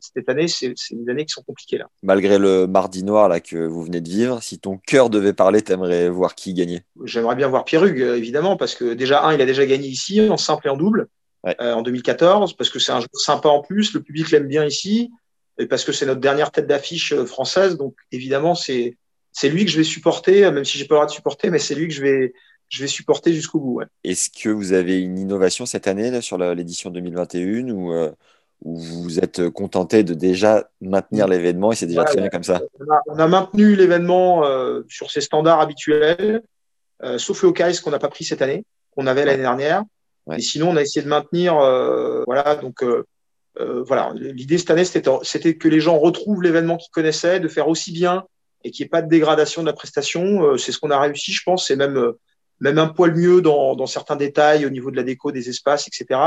cette 0.00 0.28
année, 0.28 0.48
c'est 0.48 0.74
des 0.90 1.10
années 1.10 1.24
qui 1.24 1.32
sont 1.32 1.42
compliquées 1.42 1.78
là. 1.78 1.88
Malgré 2.02 2.38
le 2.38 2.66
mardi 2.66 3.04
noir 3.04 3.28
là 3.28 3.40
que 3.40 3.56
vous 3.56 3.82
venez 3.82 4.00
de 4.00 4.08
vivre, 4.08 4.42
si 4.42 4.58
ton 4.58 4.78
cœur 4.78 5.10
devait 5.10 5.32
parler, 5.32 5.62
t'aimerais 5.62 6.08
voir 6.08 6.34
qui 6.34 6.54
gagner? 6.54 6.82
J'aimerais 7.04 7.36
bien 7.36 7.48
voir 7.48 7.64
Pierre 7.64 7.84
Hugues, 7.84 8.00
évidemment, 8.16 8.56
parce 8.56 8.74
que 8.74 8.94
déjà 8.94 9.24
un, 9.24 9.34
il 9.34 9.40
a 9.40 9.46
déjà 9.46 9.64
gagné 9.66 9.88
ici 9.88 10.20
en 10.28 10.36
simple 10.36 10.66
et 10.66 10.70
en 10.70 10.76
double 10.76 11.08
euh, 11.46 11.72
en 11.72 11.82
2014, 11.82 12.54
parce 12.56 12.70
que 12.70 12.78
c'est 12.78 12.92
un 12.92 13.00
jeu 13.00 13.08
sympa 13.12 13.48
en 13.48 13.62
plus, 13.62 13.94
le 13.94 14.02
public 14.02 14.30
l'aime 14.30 14.46
bien 14.46 14.64
ici, 14.64 15.10
et 15.58 15.66
parce 15.66 15.84
que 15.84 15.92
c'est 15.92 16.06
notre 16.06 16.20
dernière 16.20 16.50
tête 16.50 16.66
d'affiche 16.66 17.12
euh, 17.12 17.24
française, 17.24 17.76
donc 17.76 17.94
évidemment 18.12 18.54
c'est 18.54 18.96
c'est 19.32 19.48
lui 19.48 19.64
que 19.64 19.70
je 19.70 19.78
vais 19.78 19.84
supporter, 19.84 20.50
même 20.50 20.64
si 20.64 20.76
j'ai 20.76 20.86
pas 20.86 20.96
le 20.96 20.98
droit 20.98 21.06
de 21.06 21.12
supporter, 21.12 21.50
mais 21.50 21.60
c'est 21.60 21.74
lui 21.74 21.86
que 21.86 21.94
je 21.94 22.02
vais 22.02 22.32
je 22.68 22.80
vais 22.82 22.88
supporter 22.88 23.32
jusqu'au 23.32 23.58
bout. 23.58 23.82
Est-ce 24.04 24.30
que 24.30 24.48
vous 24.48 24.72
avez 24.72 25.00
une 25.00 25.18
innovation 25.18 25.66
cette 25.66 25.88
année 25.88 26.10
là, 26.10 26.22
sur 26.22 26.38
l'édition 26.38 26.90
2021 26.90 27.68
ou 27.70 27.92
euh, 27.92 28.10
ou 28.62 28.76
vous 28.76 29.18
êtes 29.18 29.48
contenté 29.50 30.02
de 30.02 30.14
déjà 30.14 30.68
maintenir 30.80 31.26
mm. 31.26 31.30
l'événement 31.30 31.72
et 31.72 31.76
c'est 31.76 31.86
déjà 31.86 32.04
très 32.04 32.20
bien 32.20 32.28
comme 32.28 32.42
ça 32.42 32.60
on 33.06 33.18
a, 33.18 33.28
maintenu 33.28 33.74
l'événement 33.74 34.44
euh, 34.44 34.82
sur 34.88 35.10
ses 35.10 35.20
standards 35.20 35.60
habituels, 35.60 36.42
euh, 37.02 37.18
sauf 37.18 37.42
le 37.42 37.48
Hawkeyes 37.48 37.80
qu'on 37.82 37.90
n'a 37.90 37.98
pas 37.98 38.08
pris 38.08 38.24
cette 38.24 38.42
année, 38.42 38.64
qu'on 38.90 39.06
avait 39.06 39.24
l'année 39.24 39.42
dernière. 39.42 39.84
Et 40.36 40.40
sinon, 40.40 40.70
on 40.70 40.76
a 40.76 40.82
essayé 40.82 41.02
de 41.02 41.08
maintenir. 41.08 41.58
Euh, 41.58 42.22
voilà, 42.26 42.54
donc 42.54 42.84
voilà. 43.56 44.12
L'idée 44.14 44.58
cette 44.58 44.70
année, 44.70 44.84
c'était 44.84 45.56
que 45.56 45.68
les 45.68 45.80
gens 45.80 45.98
retrouvent 45.98 46.42
l'événement 46.42 46.76
qu'ils 46.76 46.92
connaissaient, 46.92 47.40
de 47.40 47.48
faire 47.48 47.68
aussi 47.68 47.90
bien 47.90 48.24
et 48.62 48.70
qu'il 48.70 48.84
n'y 48.84 48.86
ait 48.86 48.90
pas 48.90 49.02
de 49.02 49.08
dégradation 49.08 49.62
de 49.62 49.66
la 49.66 49.72
prestation. 49.72 50.56
c'est 50.56 50.70
ce 50.70 50.78
qu'on 50.78 50.90
a 50.90 51.00
réussi, 51.00 51.32
je 51.32 51.42
pense. 51.42 51.66
C'est 51.66 51.76
même 51.76 52.12
même 52.60 52.78
un 52.78 52.88
poil 52.88 53.14
mieux 53.14 53.40
dans, 53.40 53.74
dans 53.74 53.86
certains 53.86 54.16
détails 54.16 54.66
au 54.66 54.70
niveau 54.70 54.90
de 54.90 54.96
la 54.96 55.02
déco 55.02 55.32
des 55.32 55.48
espaces, 55.48 55.88
etc. 55.88 56.20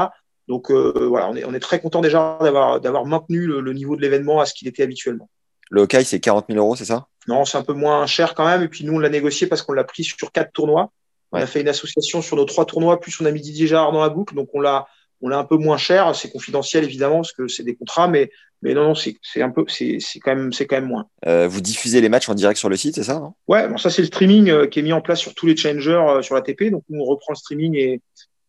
Donc 0.47 0.71
euh, 0.71 1.07
voilà, 1.07 1.29
on 1.29 1.35
est, 1.35 1.45
on 1.45 1.53
est 1.53 1.59
très 1.59 1.79
content 1.79 2.01
déjà 2.01 2.37
d'avoir 2.41 2.81
d'avoir 2.81 3.05
maintenu 3.05 3.45
le, 3.45 3.73
niveau 3.73 3.95
de 3.95 4.01
l'événement 4.01 4.39
à 4.41 4.45
ce 4.45 4.53
qu'il 4.53 4.67
était 4.67 4.83
habituellement. 4.83 5.29
Le 5.69 5.81
Hawkeye, 5.81 6.05
c'est 6.05 6.19
40 6.19 6.45
000 6.49 6.59
euros, 6.59 6.75
c'est 6.75 6.85
ça? 6.85 7.07
Non, 7.27 7.45
c'est 7.45 7.57
un 7.57 7.63
peu 7.63 7.73
moins 7.73 8.05
cher 8.05 8.35
quand 8.35 8.45
même. 8.45 8.61
Et 8.61 8.67
puis 8.67 8.83
nous, 8.85 8.93
on 8.93 8.99
l'a 8.99 9.09
négocié 9.09 9.47
parce 9.47 9.61
qu'on 9.61 9.73
l'a 9.73 9.85
pris 9.85 10.03
sur 10.03 10.31
quatre 10.31 10.51
tournois. 10.51 10.91
On 11.31 11.37
a 11.37 11.47
fait 11.47 11.61
une 11.61 11.69
association 11.69 12.21
sur 12.21 12.35
nos 12.35 12.45
trois 12.45 12.65
tournois, 12.65 12.99
plus 12.99 13.19
on 13.19 13.25
a 13.25 13.31
mis 13.31 13.41
Didier 13.41 13.65
Gérard 13.65 13.91
dans 13.91 14.01
la 14.01 14.09
boucle. 14.09 14.35
Donc 14.35 14.49
on 14.53 14.59
l'a 14.59 14.85
on 15.21 15.29
l'a 15.29 15.37
un 15.37 15.45
peu 15.45 15.55
moins 15.55 15.77
cher. 15.77 16.13
C'est 16.15 16.29
confidentiel 16.29 16.83
évidemment 16.83 17.17
parce 17.17 17.31
que 17.31 17.47
c'est 17.47 17.63
des 17.63 17.75
contrats, 17.75 18.07
mais 18.07 18.29
mais 18.63 18.73
non, 18.73 18.85
non, 18.85 18.93
c'est 18.95 19.41
un 19.41 19.49
peu, 19.49 19.65
c'est 19.67 19.99
quand 20.23 20.33
même, 20.33 20.53
c'est 20.53 20.65
quand 20.65 20.77
même 20.77 20.87
moins. 20.87 21.05
Euh, 21.27 21.49
vous 21.49 21.59
diffusez 21.59 21.99
les 21.99 22.07
matchs 22.07 22.29
en 22.29 22.33
direct 22.33 22.57
sur 22.57 22.69
le 22.69 22.77
site, 22.77 22.95
c'est 22.95 23.03
ça 23.03 23.19
non? 23.19 23.33
Ouais, 23.49 23.67
bon, 23.67 23.77
ça 23.77 23.89
c'est 23.89 24.01
le 24.01 24.07
streaming 24.07 24.49
euh, 24.49 24.67
qui 24.67 24.79
est 24.79 24.81
mis 24.81 24.93
en 24.93 25.01
place 25.01 25.19
sur 25.19 25.33
tous 25.33 25.45
les 25.45 25.57
challengers 25.57 25.91
euh, 25.91 26.21
sur 26.21 26.35
l'ATP. 26.35 26.71
Donc 26.71 26.83
on 26.89 27.03
reprend 27.03 27.33
le 27.33 27.37
streaming 27.37 27.75
et 27.75 28.01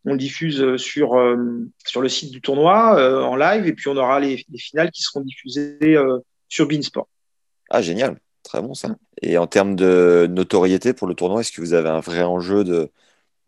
on 0.04 0.12
le 0.12 0.18
diffuse 0.18 0.61
euh, 0.61 0.76
sur 0.76 1.14
euh, 1.14 1.37
sur 1.84 2.00
le 2.00 2.08
site 2.08 2.30
du 2.30 2.40
tournoi 2.40 2.99
euh, 2.99 3.23
en 3.23 3.37
live 3.37 3.66
et 3.66 3.73
puis 3.73 3.88
on 3.88 3.96
aura 3.96 4.20
les, 4.20 4.44
finales 4.58 4.90
qui 4.90 5.02
seront 5.02 5.20
diffusées 5.20 5.96
sur 6.49 6.68
Beansport. 6.68 7.08
Ah 7.70 7.82
génial, 7.82 8.18
très 8.42 8.61
bon 8.61 8.75
ça. 8.75 8.94
Et 9.23 9.38
en 9.38 9.46
termes 9.46 9.76
de 9.76 10.28
notoriété 10.30 10.92
pour 10.92 11.06
le 11.06 11.14
tournoi, 11.14 11.40
est-ce 11.40 11.52
que 11.52 11.61
vous 11.61 11.75
avez 11.75 11.88
un 11.88 12.00
vrai 12.00 12.23
enjeu 12.23 12.64
de 12.64 12.90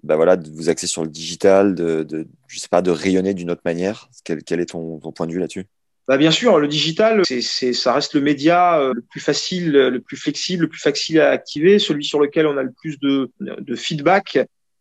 bah 0.02 0.16
voilà, 0.16 0.36
de 0.36 0.48
vous 0.50 0.68
axer 0.68 0.86
sur 0.86 1.02
le 1.02 1.10
digital, 1.10 1.74
de, 1.74 2.02
de 2.02 2.28
je 2.46 2.58
sais 2.58 2.68
pas, 2.68 2.82
de 2.82 2.90
rayonner 2.90 3.34
d'une 3.34 3.50
autre 3.50 3.62
manière? 3.64 4.08
Quel, 4.24 4.42
quel, 4.44 4.60
est 4.60 4.66
ton, 4.66 4.98
ton, 4.98 5.10
point 5.10 5.26
de 5.26 5.32
vue 5.32 5.40
là-dessus? 5.40 5.66
Bah 6.06 6.16
bien 6.16 6.30
sûr, 6.30 6.60
le 6.60 6.68
digital, 6.68 7.22
c'est, 7.24 7.72
ça 7.72 7.92
reste 7.92 8.14
le 8.14 8.20
média 8.20 8.92
le 8.94 9.00
plus 9.00 9.20
facile, 9.20 9.72
le 9.72 10.00
plus 10.00 10.16
flexible, 10.16 10.64
le 10.64 10.68
plus 10.68 10.80
facile 10.80 11.20
à 11.20 11.30
activer, 11.30 11.80
celui 11.80 12.04
sur 12.04 12.20
lequel 12.20 12.46
on 12.46 12.56
a 12.56 12.62
le 12.62 12.70
plus 12.70 13.00
de, 13.00 13.30
de 13.40 13.74
feedback 13.74 14.38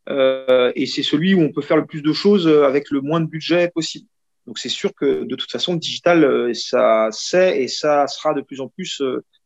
euh, 0.09 0.71
et 0.75 0.85
c'est 0.85 1.03
celui 1.03 1.33
où 1.33 1.41
on 1.41 1.51
peut 1.51 1.61
faire 1.61 1.77
le 1.77 1.85
plus 1.85 2.01
de 2.01 2.13
choses 2.13 2.47
euh, 2.47 2.65
avec 2.65 2.91
le 2.91 3.01
moins 3.01 3.19
de 3.19 3.25
budget 3.25 3.69
possible. 3.69 4.07
Donc 4.45 4.59
c'est 4.59 4.69
sûr 4.69 4.93
que 4.93 5.23
de 5.23 5.35
toute 5.35 5.51
façon, 5.51 5.73
le 5.73 5.79
digital, 5.79 6.23
euh, 6.23 6.53
ça 6.53 7.09
c'est 7.11 7.61
et 7.63 7.67
ça 7.67 8.07
sera 8.07 8.33
de 8.33 8.41
plus 8.41 8.61
en 8.61 8.67
plus 8.67 9.01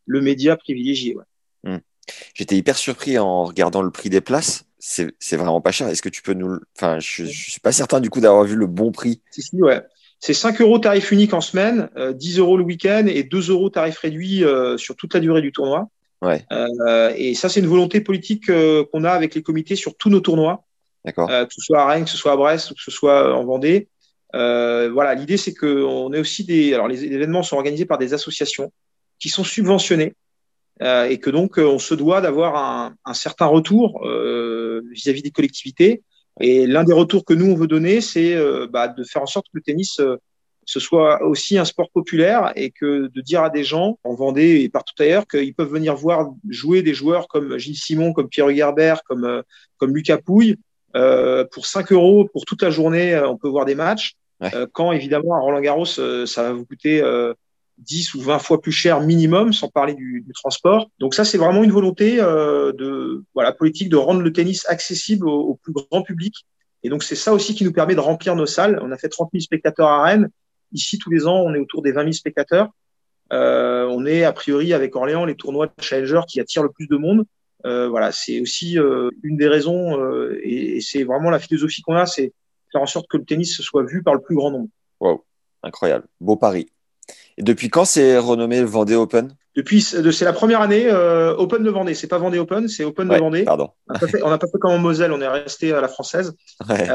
le 0.05 0.21
média 0.21 0.57
privilégié. 0.57 1.15
Ouais. 1.15 1.23
Hmm. 1.63 1.79
J'étais 2.33 2.57
hyper 2.57 2.77
surpris 2.77 3.17
en 3.17 3.45
regardant 3.45 3.81
le 3.81 3.91
prix 3.91 4.09
des 4.09 4.21
places. 4.21 4.65
C'est 4.79 5.35
vraiment 5.35 5.61
pas 5.61 5.71
cher. 5.71 5.87
Est-ce 5.87 6.01
que 6.01 6.09
tu 6.09 6.21
peux 6.21 6.33
nous. 6.33 6.57
Enfin, 6.75 6.99
je, 6.99 7.25
je 7.25 7.51
suis 7.51 7.59
pas 7.59 7.71
certain 7.71 7.99
du 7.99 8.09
coup 8.09 8.21
d'avoir 8.21 8.45
vu 8.45 8.55
le 8.55 8.65
bon 8.65 8.91
prix. 8.91 9.21
Si, 9.29 9.41
si, 9.41 9.61
ouais. 9.61 9.81
C'est 10.21 10.33
5 10.33 10.59
euros 10.61 10.79
tarif 10.79 11.11
unique 11.11 11.33
en 11.33 11.39
semaine, 11.39 11.89
10 11.95 12.39
euros 12.39 12.57
le 12.57 12.63
week-end 12.63 13.05
et 13.07 13.23
2 13.23 13.51
euros 13.51 13.69
tarif 13.69 13.99
réduit 13.99 14.43
sur 14.77 14.97
toute 14.97 15.13
la 15.13 15.21
durée 15.21 15.41
du 15.41 15.53
tournoi. 15.53 15.89
Ouais. 16.21 16.45
Euh, 16.51 17.13
et 17.15 17.33
ça, 17.33 17.49
c'est 17.49 17.59
une 17.59 17.67
volonté 17.67 18.01
politique 18.01 18.49
euh, 18.49 18.83
qu'on 18.91 19.03
a 19.03 19.11
avec 19.11 19.35
les 19.35 19.43
comités 19.43 19.75
sur 19.75 19.95
tous 19.95 20.09
nos 20.09 20.19
tournois. 20.19 20.65
D'accord. 21.05 21.29
Euh, 21.29 21.45
que 21.45 21.53
ce 21.53 21.61
soit 21.61 21.81
à 21.81 21.87
Rennes, 21.87 22.03
que 22.03 22.09
ce 22.09 22.17
soit 22.17 22.33
à 22.33 22.35
Brest 22.35 22.71
ou 22.71 22.73
que 22.73 22.81
ce 22.81 22.91
soit 22.91 23.33
en 23.33 23.45
Vendée. 23.45 23.87
voilà, 24.33 25.15
l'idée 25.15 25.37
c'est 25.37 25.53
que 25.53 25.83
on 25.83 26.11
est 26.13 26.19
aussi 26.19 26.43
des. 26.43 26.73
Alors 26.73 26.87
les 26.87 27.05
événements 27.05 27.43
sont 27.43 27.55
organisés 27.55 27.85
par 27.85 27.97
des 27.97 28.13
associations 28.13 28.71
qui 29.17 29.29
sont 29.29 29.43
subventionnés 29.43 30.13
et 30.81 31.19
que 31.19 31.29
donc 31.29 31.57
on 31.57 31.79
se 31.79 31.93
doit 31.93 32.21
d'avoir 32.21 32.55
un, 32.55 32.95
un, 33.05 33.13
certain 33.13 33.45
retour 33.45 34.01
vis-à-vis 34.03 35.21
-vis 35.21 35.23
des 35.23 35.31
collectivités. 35.31 36.03
Et 36.41 36.67
l'un 36.67 36.83
des 36.83 36.93
retours 36.93 37.23
que 37.23 37.33
nous 37.33 37.49
on 37.49 37.55
veut 37.55 37.67
donner, 37.67 38.01
c'est 38.01 38.35
bah, 38.67 38.89
de 38.89 39.03
faire 39.05 39.21
en 39.21 39.25
sorte 39.25 39.45
que 39.45 39.57
le 39.57 39.61
tennis 39.61 40.01
ce 40.69 40.79
soit 40.79 41.23
aussi 41.23 41.57
un 41.57 41.65
sport 41.65 41.89
populaire 41.89 42.53
et 42.55 42.69
que 42.69 43.07
de 43.07 43.21
dire 43.21 43.41
à 43.41 43.49
des 43.49 43.63
gens 43.63 43.97
en 44.03 44.13
Vendée 44.13 44.61
et 44.61 44.69
partout 44.69 44.93
ailleurs 44.99 45.25
qu'ils 45.25 45.55
peuvent 45.55 45.71
venir 45.71 45.95
voir 45.95 46.29
jouer 46.47 46.83
des 46.83 46.93
joueurs 46.93 47.27
comme 47.27 47.57
Gilles 47.57 47.75
Simon, 47.75 48.13
comme 48.13 48.29
Pierre 48.29 48.49
Hugerbert, 48.49 49.01
comme, 49.03 49.25
euh, 49.25 49.41
comme 49.77 49.95
Lucas 49.95 50.19
Pouille. 50.19 50.57
Euh, 50.95 51.43
pour 51.51 51.65
5 51.65 51.91
euros 51.91 52.29
pour 52.31 52.45
toute 52.45 52.61
la 52.61 52.69
journée, 52.69 53.15
euh, 53.15 53.27
on 53.27 53.35
peut 53.35 53.47
voir 53.47 53.65
des 53.65 53.73
matchs. 53.73 54.13
quand 54.73 54.91
évidemment 54.91 55.33
à 55.35 55.39
Roland 55.39 55.59
Garros, 55.59 55.85
ça 55.85 56.43
va 56.43 56.53
vous 56.53 56.65
coûter 56.65 57.03
10 57.79 58.13
ou 58.13 58.21
20 58.21 58.37
fois 58.37 58.61
plus 58.61 58.71
cher 58.71 59.01
minimum, 59.01 59.51
sans 59.51 59.69
parler 59.69 59.95
du, 59.95 60.23
du 60.25 60.33
transport. 60.33 60.87
Donc 60.99 61.15
ça, 61.15 61.25
c'est 61.25 61.39
vraiment 61.39 61.63
une 61.63 61.71
volonté 61.71 62.17
de 62.17 63.23
voilà 63.33 63.51
politique 63.51 63.89
de 63.89 63.97
rendre 63.97 64.21
le 64.21 64.31
tennis 64.31 64.65
accessible 64.69 65.27
au, 65.27 65.41
au 65.41 65.55
plus 65.55 65.73
grand 65.73 66.03
public. 66.03 66.45
Et 66.83 66.89
donc 66.89 67.03
c'est 67.03 67.15
ça 67.15 67.33
aussi 67.33 67.55
qui 67.55 67.65
nous 67.65 67.73
permet 67.73 67.95
de 67.95 67.99
remplir 67.99 68.35
nos 68.35 68.45
salles. 68.45 68.79
On 68.81 68.91
a 68.91 68.97
fait 68.97 69.09
30 69.09 69.29
000 69.33 69.41
spectateurs 69.41 69.89
à 69.89 70.03
Rennes. 70.03 70.29
Ici, 70.71 70.97
tous 70.97 71.09
les 71.09 71.27
ans, 71.27 71.41
on 71.41 71.53
est 71.53 71.59
autour 71.59 71.81
des 71.81 71.91
20 71.91 72.01
000 72.01 72.11
spectateurs. 72.13 72.69
Euh, 73.31 73.85
on 73.89 74.05
est 74.05 74.23
a 74.23 74.33
priori 74.33 74.73
avec 74.73 74.95
Orléans 74.95 75.25
les 75.25 75.35
tournois 75.35 75.67
de 75.67 75.71
Challenger 75.79 76.21
qui 76.27 76.39
attirent 76.39 76.63
le 76.63 76.71
plus 76.71 76.87
de 76.87 76.97
monde. 76.97 77.25
Euh, 77.65 77.89
voilà, 77.89 78.11
c'est 78.11 78.39
aussi 78.39 78.79
euh, 78.79 79.09
une 79.21 79.37
des 79.37 79.47
raisons 79.47 79.99
et, 80.41 80.77
et 80.77 80.81
c'est 80.81 81.03
vraiment 81.03 81.29
la 81.29 81.39
philosophie 81.39 81.81
qu'on 81.81 81.95
a, 81.95 82.05
c'est 82.05 82.33
faire 82.71 82.81
en 82.81 82.87
sorte 82.87 83.07
que 83.09 83.17
le 83.17 83.25
tennis 83.25 83.59
soit 83.61 83.83
vu 83.83 84.01
par 84.01 84.13
le 84.13 84.21
plus 84.21 84.35
grand 84.35 84.51
nombre. 84.51 84.69
Wow, 84.99 85.25
incroyable, 85.63 86.05
beau 86.21 86.37
pari. 86.37 86.71
Et 87.37 87.43
depuis 87.43 87.69
quand 87.69 87.85
c'est 87.85 88.17
renommé 88.17 88.61
le 88.61 88.65
Vendée 88.65 88.95
Open? 88.95 89.35
Depuis, 89.55 89.81
c'est 89.81 90.21
la 90.21 90.31
première 90.31 90.61
année 90.61 90.89
Open 90.89 91.63
de 91.63 91.69
Vendée. 91.69 91.93
C'est 91.93 92.07
pas 92.07 92.17
Vendée 92.17 92.39
Open, 92.39 92.67
c'est 92.69 92.85
Open 92.85 93.09
ouais, 93.09 93.15
de 93.15 93.19
Vendée. 93.19 93.43
Pardon. 93.43 93.71
On 93.89 93.93
n'a 93.93 93.99
pas, 93.99 94.07
fait, 94.07 94.19
pas 94.19 94.39
fait 94.39 94.59
comme 94.59 94.71
en 94.71 94.77
Moselle, 94.77 95.11
on 95.11 95.19
est 95.19 95.27
resté 95.27 95.73
à 95.73 95.81
la 95.81 95.89
française. 95.89 96.33
Ouais. 96.69 96.87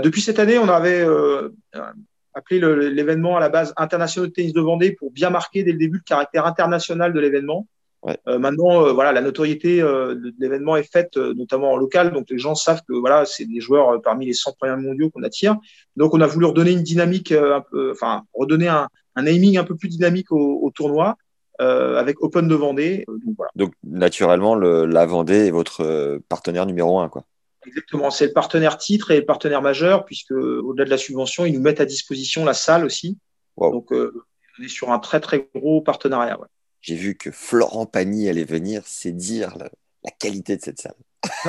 Depuis 0.00 0.20
cette 0.20 0.38
année, 0.38 0.58
on 0.58 0.68
avait 0.68 1.04
appelé 2.36 2.60
l'événement 2.90 3.36
à 3.36 3.40
la 3.40 3.48
base 3.48 3.72
international 3.78 4.28
de 4.28 4.34
tennis 4.34 4.52
de 4.52 4.60
Vendée 4.60 4.92
pour 4.92 5.10
bien 5.10 5.30
marquer 5.30 5.62
dès 5.62 5.72
le 5.72 5.78
début 5.78 5.96
le 5.96 6.04
caractère 6.04 6.46
international 6.46 7.12
de 7.14 7.18
l'événement. 7.18 7.66
Ouais. 8.02 8.18
Euh, 8.28 8.38
maintenant, 8.38 8.84
euh, 8.84 8.92
voilà, 8.92 9.12
la 9.12 9.22
notoriété 9.22 9.80
euh, 9.80 10.14
de 10.14 10.32
l'événement 10.38 10.76
est 10.76 10.88
faite, 10.88 11.16
notamment 11.16 11.72
en 11.72 11.76
local, 11.76 12.12
donc 12.12 12.26
les 12.28 12.38
gens 12.38 12.54
savent 12.54 12.82
que 12.86 12.92
voilà, 12.92 13.24
c'est 13.24 13.46
des 13.46 13.60
joueurs 13.60 14.00
parmi 14.02 14.26
les 14.26 14.34
100 14.34 14.52
premiers 14.60 14.76
mondiaux 14.76 15.10
qu'on 15.10 15.22
attire. 15.22 15.56
Donc, 15.96 16.14
on 16.14 16.20
a 16.20 16.26
voulu 16.26 16.44
redonner 16.44 16.72
une 16.72 16.82
dynamique, 16.82 17.32
un 17.32 17.64
peu, 17.68 17.90
enfin, 17.90 18.22
redonner 18.34 18.68
un, 18.68 18.88
un, 19.16 19.22
naming 19.22 19.56
un 19.56 19.64
peu 19.64 19.74
plus 19.74 19.88
dynamique 19.88 20.30
au, 20.30 20.60
au 20.62 20.70
tournoi. 20.70 21.16
avec 21.58 22.22
Open 22.22 22.46
de 22.48 22.54
Vendée. 22.54 23.04
Donc, 23.08 23.34
voilà. 23.36 23.50
donc 23.56 23.72
naturellement, 23.82 24.54
le, 24.54 24.84
la 24.84 25.06
Vendée 25.06 25.46
est 25.46 25.50
votre 25.50 26.20
partenaire 26.28 26.66
numéro 26.66 27.00
un, 27.00 27.08
quoi. 27.08 27.24
Exactement, 27.66 28.10
c'est 28.10 28.26
le 28.26 28.32
partenaire 28.32 28.78
titre 28.78 29.10
et 29.10 29.18
le 29.18 29.24
partenaire 29.24 29.62
majeur, 29.62 30.04
puisque 30.04 30.32
au-delà 30.32 30.84
de 30.84 30.90
la 30.90 30.98
subvention, 30.98 31.44
ils 31.44 31.52
nous 31.52 31.60
mettent 31.60 31.80
à 31.80 31.86
disposition 31.86 32.44
la 32.44 32.54
salle 32.54 32.84
aussi. 32.84 33.18
Wow. 33.56 33.72
Donc, 33.72 33.92
euh, 33.92 34.24
on 34.58 34.64
est 34.64 34.68
sur 34.68 34.92
un 34.92 34.98
très 34.98 35.20
très 35.20 35.48
gros 35.54 35.80
partenariat. 35.80 36.38
Ouais. 36.38 36.46
J'ai 36.80 36.94
vu 36.94 37.16
que 37.16 37.30
Florent 37.30 37.86
Pagny 37.86 38.28
allait 38.28 38.44
venir, 38.44 38.82
c'est 38.86 39.12
dire 39.12 39.56
la, 39.58 39.70
la, 40.04 40.10
qualité 40.18 40.56
de 40.56 40.62
cette 40.62 40.80
salle. 40.80 40.94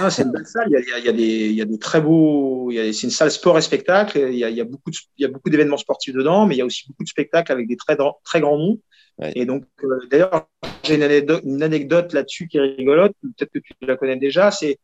c'est 0.09 0.24
une 0.24 0.31
belle 0.31 0.47
salle. 0.47 0.67
Il 0.69 0.74
y, 0.74 0.93
a, 0.93 0.97
il, 0.97 1.05
y 1.05 1.09
a 1.09 1.12
des, 1.12 1.24
il 1.24 1.53
y 1.53 1.62
a, 1.62 1.65
des, 1.65 1.77
très 1.77 2.01
beaux. 2.01 2.71
C'est 2.71 3.03
une 3.03 3.12
salle 3.12 3.29
sport 3.29 3.57
et 3.57 3.62
spectacle. 3.62 4.17
Il 4.17 4.38
y 4.38 4.43
a, 4.43 4.50
il 4.50 4.55
y 4.55 4.62
a 4.62 4.65
beaucoup, 4.65 4.89
de, 4.89 5.50
d'événements 5.50 5.77
sportifs 5.77 6.13
dedans, 6.13 6.47
mais 6.47 6.55
il 6.55 6.57
y 6.57 6.62
a 6.62 6.65
aussi 6.65 6.88
beaucoup 6.88 7.03
de 7.03 7.09
spectacles 7.09 7.51
avec 7.51 7.67
des 7.67 7.77
très 7.77 7.97
très 8.24 8.41
grands 8.41 8.57
noms. 8.57 8.79
Ouais. 9.19 9.31
Et 9.36 9.45
donc, 9.45 9.65
euh, 9.83 10.00
d'ailleurs, 10.09 10.47
j'ai 10.83 10.95
une 10.95 11.03
anecdote, 11.03 11.41
une 11.43 11.63
anecdote 11.63 12.13
là-dessus 12.13 12.47
qui 12.47 12.57
est 12.57 12.62
rigolote. 12.62 13.13
Peut-être 13.21 13.51
que 13.51 13.60
tu 13.60 13.73
la 13.82 13.97
connais 13.97 14.17
déjà. 14.17 14.51
C'est 14.51 14.80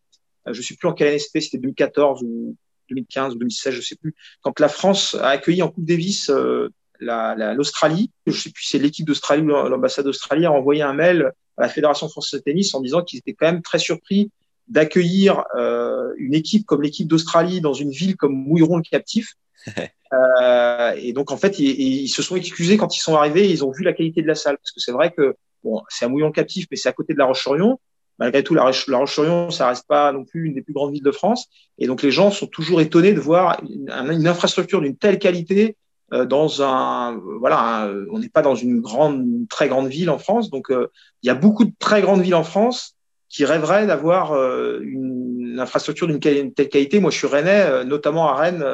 je 0.51 0.61
sais 0.61 0.75
plus 0.75 0.87
en 0.87 0.93
quelle 0.93 1.09
année 1.09 1.19
c'était, 1.19 1.41
c'était 1.41 1.57
2014 1.57 2.23
ou 2.23 2.55
2015 2.89 3.35
ou 3.35 3.39
2016, 3.39 3.73
je 3.73 3.81
sais 3.81 3.95
plus. 3.95 4.15
Quand 4.41 4.59
la 4.59 4.69
France 4.69 5.15
a 5.15 5.29
accueilli 5.29 5.61
en 5.61 5.69
Coupe 5.69 5.85
Davis 5.85 6.29
euh, 6.29 6.69
l'Australie, 6.99 8.11
je 8.27 8.39
sais 8.39 8.49
plus, 8.51 8.65
c'est 8.65 8.79
l'équipe 8.79 9.05
d'Australie 9.05 9.41
ou 9.41 9.47
l'ambassade 9.47 10.05
d'Australie 10.05 10.45
a 10.45 10.51
envoyé 10.51 10.81
un 10.81 10.93
mail 10.93 11.31
à 11.57 11.63
la 11.63 11.69
Fédération 11.69 12.07
française 12.09 12.39
de 12.39 12.43
tennis 12.43 12.73
en 12.73 12.81
disant 12.81 13.03
qu'ils 13.03 13.19
étaient 13.19 13.33
quand 13.33 13.45
même 13.45 13.61
très 13.61 13.79
surpris 13.79 14.31
d'accueillir 14.67 15.43
euh, 15.55 16.13
une 16.17 16.33
équipe 16.33 16.65
comme 16.65 16.81
l'équipe 16.81 17.07
d'Australie 17.07 17.61
dans 17.61 17.73
une 17.73 17.91
ville 17.91 18.15
comme 18.15 18.33
Mouilleron 18.33 18.77
le 18.77 18.83
Captif. 18.83 19.33
euh, 19.77 20.93
et 20.97 21.13
donc 21.13 21.31
en 21.31 21.37
fait, 21.37 21.59
ils, 21.59 22.03
ils, 22.03 22.07
se 22.07 22.21
sont 22.21 22.35
excusés 22.35 22.77
quand 22.77 22.95
ils 22.95 23.01
sont 23.01 23.15
arrivés. 23.15 23.49
Ils 23.49 23.65
ont 23.65 23.71
vu 23.71 23.83
la 23.83 23.93
qualité 23.93 24.21
de 24.21 24.27
la 24.27 24.35
salle 24.35 24.57
parce 24.57 24.71
que 24.71 24.79
c'est 24.79 24.93
vrai 24.93 25.11
que 25.11 25.35
bon, 25.63 25.81
c'est 25.89 26.05
à 26.05 26.07
Mouillon 26.07 26.27
le 26.27 26.33
Captif, 26.33 26.67
mais 26.71 26.77
c'est 26.77 26.89
à 26.89 26.93
côté 26.93 27.13
de 27.13 27.19
la 27.19 27.25
Roche-sur-Yon 27.25 27.77
malgré 28.19 28.43
tout, 28.43 28.53
la, 28.53 28.63
Roche-sur-Yon, 28.63 29.49
ça 29.49 29.67
reste 29.67 29.87
pas 29.87 30.11
non 30.11 30.23
plus 30.23 30.47
une 30.47 30.53
des 30.53 30.61
plus 30.61 30.73
grandes 30.73 30.93
villes 30.93 31.03
de 31.03 31.11
France. 31.11 31.47
Et 31.77 31.87
donc, 31.87 32.01
les 32.03 32.11
gens 32.11 32.31
sont 32.31 32.47
toujours 32.47 32.81
étonnés 32.81 33.13
de 33.13 33.19
voir 33.19 33.61
une, 33.69 34.27
infrastructure 34.27 34.81
d'une 34.81 34.95
telle 34.95 35.19
qualité 35.19 35.77
euh, 36.13 36.25
dans 36.25 36.61
un, 36.61 37.19
voilà, 37.39 37.89
on 38.11 38.19
n'est 38.19 38.29
pas 38.29 38.41
dans 38.41 38.55
une 38.55 38.81
grande, 38.81 39.47
très 39.49 39.67
grande 39.67 39.87
ville 39.87 40.09
en 40.09 40.19
France. 40.19 40.49
Donc, 40.49 40.69
euh, 40.71 40.87
il 41.21 41.27
y 41.27 41.29
a 41.29 41.35
beaucoup 41.35 41.65
de 41.65 41.73
très 41.79 42.01
grandes 42.01 42.21
villes 42.21 42.35
en 42.35 42.43
France 42.43 42.95
qui 43.29 43.45
rêveraient 43.45 43.87
d'avoir 43.87 44.33
euh, 44.33 44.79
une, 44.83 45.59
infrastructure 45.59 46.07
d'une 46.07 46.19
telle 46.19 46.69
qualité. 46.69 46.99
Moi, 46.99 47.11
je 47.11 47.17
suis 47.17 47.27
rennais, 47.27 47.85
notamment 47.85 48.27
à 48.27 48.33
Rennes. 48.33 48.65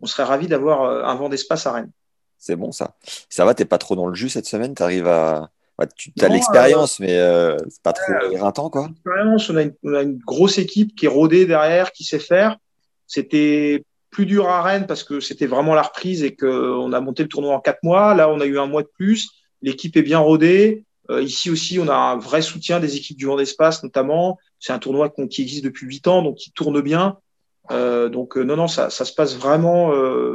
on 0.00 0.06
serait 0.06 0.24
ravi 0.24 0.48
d'avoir 0.48 1.06
un 1.08 1.14
vent 1.14 1.28
d'espace 1.28 1.64
à 1.68 1.72
Rennes. 1.72 1.92
C'est 2.38 2.56
bon, 2.56 2.72
ça. 2.72 2.96
Ça 3.28 3.44
va, 3.44 3.54
t'es 3.54 3.64
pas 3.64 3.78
trop 3.78 3.94
dans 3.94 4.08
le 4.08 4.14
jus 4.14 4.28
cette 4.28 4.46
semaine? 4.46 4.74
Tu 4.74 4.82
arrives 4.82 5.06
à, 5.06 5.50
Ouais, 5.78 5.86
tu 5.96 6.12
as 6.20 6.28
l'expérience, 6.28 7.00
euh, 7.00 7.04
mais 7.04 7.18
euh, 7.18 7.56
c'est 7.68 7.82
pas 7.82 7.92
trop 7.92 8.12
euh, 8.12 8.30
éreintant, 8.30 8.70
quoi. 8.70 8.90
On, 9.06 9.36
on, 9.82 9.94
a 9.94 10.02
une 10.02 10.18
grosse 10.18 10.58
équipe 10.58 10.94
qui 10.94 11.06
est 11.06 11.08
rodée 11.08 11.46
derrière, 11.46 11.90
qui 11.90 12.04
sait 12.04 12.20
faire. 12.20 12.58
C'était 13.08 13.84
plus 14.10 14.26
dur 14.26 14.48
à 14.48 14.62
Rennes 14.62 14.86
parce 14.86 15.02
que 15.02 15.18
c'était 15.18 15.46
vraiment 15.46 15.74
la 15.74 15.82
reprise 15.82 16.22
et 16.22 16.36
qu'on 16.36 16.92
a 16.92 17.00
monté 17.00 17.24
le 17.24 17.28
tournoi 17.28 17.54
en 17.54 17.60
quatre 17.60 17.82
mois. 17.82 18.14
Là, 18.14 18.30
on 18.30 18.40
a 18.40 18.46
eu 18.46 18.58
un 18.58 18.66
mois 18.66 18.82
de 18.82 18.90
plus. 18.94 19.30
L'équipe 19.62 19.96
est 19.96 20.02
bien 20.02 20.20
rodée. 20.20 20.84
Euh, 21.10 21.20
ici 21.20 21.50
aussi, 21.50 21.80
on 21.80 21.88
a 21.88 21.94
un 21.94 22.18
vrai 22.18 22.40
soutien 22.40 22.78
des 22.78 22.96
équipes 22.96 23.18
du 23.18 23.26
Vent 23.26 23.36
d'Espace, 23.36 23.82
notamment. 23.82 24.38
C'est 24.60 24.72
un 24.72 24.78
tournoi 24.78 25.10
qui 25.10 25.42
existe 25.42 25.64
depuis 25.64 25.86
huit 25.86 26.06
ans, 26.06 26.22
donc 26.22 26.36
qui 26.36 26.52
tourne 26.52 26.80
bien. 26.80 27.18
Euh, 27.72 28.08
donc 28.08 28.36
non, 28.36 28.56
non, 28.56 28.68
ça, 28.68 28.90
ça 28.90 29.04
se 29.04 29.12
passe 29.12 29.36
vraiment, 29.36 29.88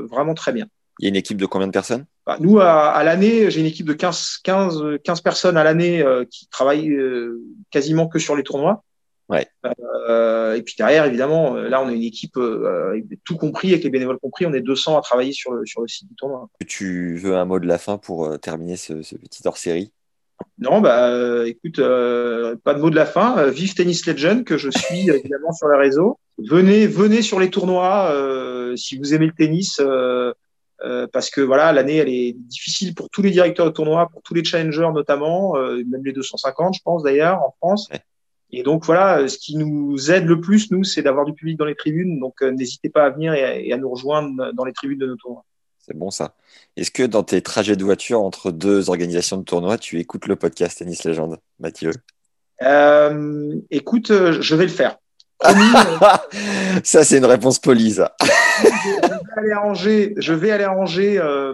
vraiment 0.06 0.34
très 0.34 0.52
bien. 0.52 0.67
Il 0.99 1.05
y 1.05 1.07
a 1.07 1.09
une 1.09 1.15
équipe 1.15 1.38
de 1.38 1.45
combien 1.45 1.67
de 1.67 1.71
personnes? 1.71 2.05
Bah, 2.25 2.38
Nous, 2.41 2.59
à, 2.59 2.89
à 2.89 3.03
l'année, 3.05 3.49
j'ai 3.49 3.62
une 3.62 3.65
équipe 3.65 3.88
de 3.88 3.93
15, 3.93 4.39
15, 4.43 4.83
15 5.03 5.21
personnes 5.21 5.55
à 5.55 5.63
l'année 5.63 6.01
euh, 6.01 6.25
qui 6.29 6.47
travaillent 6.47 6.91
euh, 6.91 7.41
quasiment 7.71 8.07
que 8.07 8.19
sur 8.19 8.35
les 8.35 8.43
tournois. 8.43 8.83
Ouais. 9.29 9.47
Euh, 10.09 10.55
et 10.55 10.62
puis 10.62 10.75
derrière, 10.77 11.05
évidemment, 11.05 11.53
là, 11.55 11.81
on 11.81 11.88
a 11.88 11.93
une 11.93 12.03
équipe, 12.03 12.38
tout 13.23 13.38
compris, 13.38 13.69
avec 13.69 13.83
les 13.83 13.89
bénévoles 13.89 14.19
compris, 14.19 14.45
on 14.45 14.53
est 14.53 14.62
200 14.62 14.97
à 14.97 15.01
travailler 15.01 15.31
sur 15.31 15.53
le, 15.53 15.65
sur 15.65 15.81
le 15.81 15.88
site 15.88 16.09
du 16.09 16.15
tournoi. 16.15 16.49
Tu 16.67 17.15
veux 17.15 17.35
un 17.35 17.45
mot 17.45 17.59
de 17.59 17.67
la 17.67 17.77
fin 17.77 17.97
pour 17.97 18.38
terminer 18.39 18.75
ce, 18.75 19.01
ce 19.03 19.15
petit 19.15 19.41
hors-série? 19.45 19.93
Non, 20.57 20.81
bah, 20.81 21.47
écoute, 21.47 21.79
euh, 21.79 22.55
pas 22.63 22.73
de 22.73 22.81
mot 22.81 22.89
de 22.89 22.95
la 22.95 23.05
fin. 23.05 23.47
vive 23.49 23.75
Tennis 23.75 24.05
Legend, 24.05 24.43
que 24.43 24.57
je 24.57 24.69
suis 24.71 25.09
évidemment 25.09 25.53
sur 25.53 25.69
les 25.69 25.77
réseaux. 25.77 26.17
Venez, 26.39 26.88
venez 26.88 27.21
sur 27.21 27.39
les 27.39 27.51
tournois 27.51 28.12
si 28.75 28.97
vous 28.97 29.13
aimez 29.13 29.27
le 29.27 29.33
tennis. 29.33 29.79
Euh, 30.83 31.07
parce 31.11 31.29
que 31.29 31.41
voilà, 31.41 31.71
l'année 31.73 31.97
elle 31.97 32.09
est 32.09 32.33
difficile 32.33 32.95
pour 32.95 33.09
tous 33.09 33.21
les 33.21 33.31
directeurs 33.31 33.65
de 33.65 33.71
tournoi, 33.71 34.07
pour 34.09 34.21
tous 34.21 34.33
les 34.33 34.43
challengers 34.43 34.89
notamment, 34.93 35.57
euh, 35.57 35.83
même 35.85 36.05
les 36.05 36.13
250, 36.13 36.75
je 36.75 36.81
pense 36.83 37.03
d'ailleurs 37.03 37.41
en 37.41 37.53
France. 37.57 37.89
Ouais. 37.91 37.99
Et 38.51 38.63
donc 38.63 38.85
voilà, 38.85 39.27
ce 39.27 39.37
qui 39.37 39.57
nous 39.57 40.09
aide 40.09 40.25
le 40.25 40.41
plus, 40.41 40.71
nous, 40.71 40.83
c'est 40.83 41.03
d'avoir 41.03 41.25
du 41.25 41.33
public 41.33 41.57
dans 41.57 41.65
les 41.65 41.75
tribunes. 41.75 42.19
Donc 42.19 42.41
euh, 42.41 42.51
n'hésitez 42.51 42.89
pas 42.89 43.05
à 43.05 43.09
venir 43.09 43.33
et 43.33 43.43
à, 43.43 43.59
et 43.59 43.73
à, 43.73 43.77
nous 43.77 43.89
rejoindre 43.89 44.53
dans 44.53 44.63
les 44.63 44.73
tribunes 44.73 44.99
de 44.99 45.07
nos 45.07 45.15
tournois. 45.17 45.45
C'est 45.77 45.95
bon 45.95 46.11
ça. 46.11 46.35
Est-ce 46.77 46.91
que 46.91 47.03
dans 47.03 47.23
tes 47.23 47.41
trajets 47.41 47.75
de 47.75 47.83
voiture 47.83 48.21
entre 48.21 48.51
deux 48.51 48.89
organisations 48.89 49.37
de 49.37 49.43
tournois, 49.43 49.77
tu 49.77 49.99
écoutes 49.99 50.27
le 50.27 50.35
podcast 50.35 50.79
Tennis 50.79 51.03
Légende, 51.03 51.37
Mathieu? 51.59 51.91
Euh, 52.61 53.55
Écoute, 53.69 54.11
je 54.11 54.55
vais 54.55 54.65
le 54.65 54.71
faire. 54.71 54.97
ça, 56.84 57.04
c'est 57.04 57.17
une 57.17 57.25
réponse 57.25 57.60
polie, 57.60 57.91
ça. 57.91 58.15
je 58.21 58.99
vais 58.99 59.41
aller 59.41 59.52
arranger, 59.52 60.13
je 60.17 60.34
vais 60.34 60.52
aller 60.52 60.65
arranger, 60.65 61.17
euh, 61.17 61.54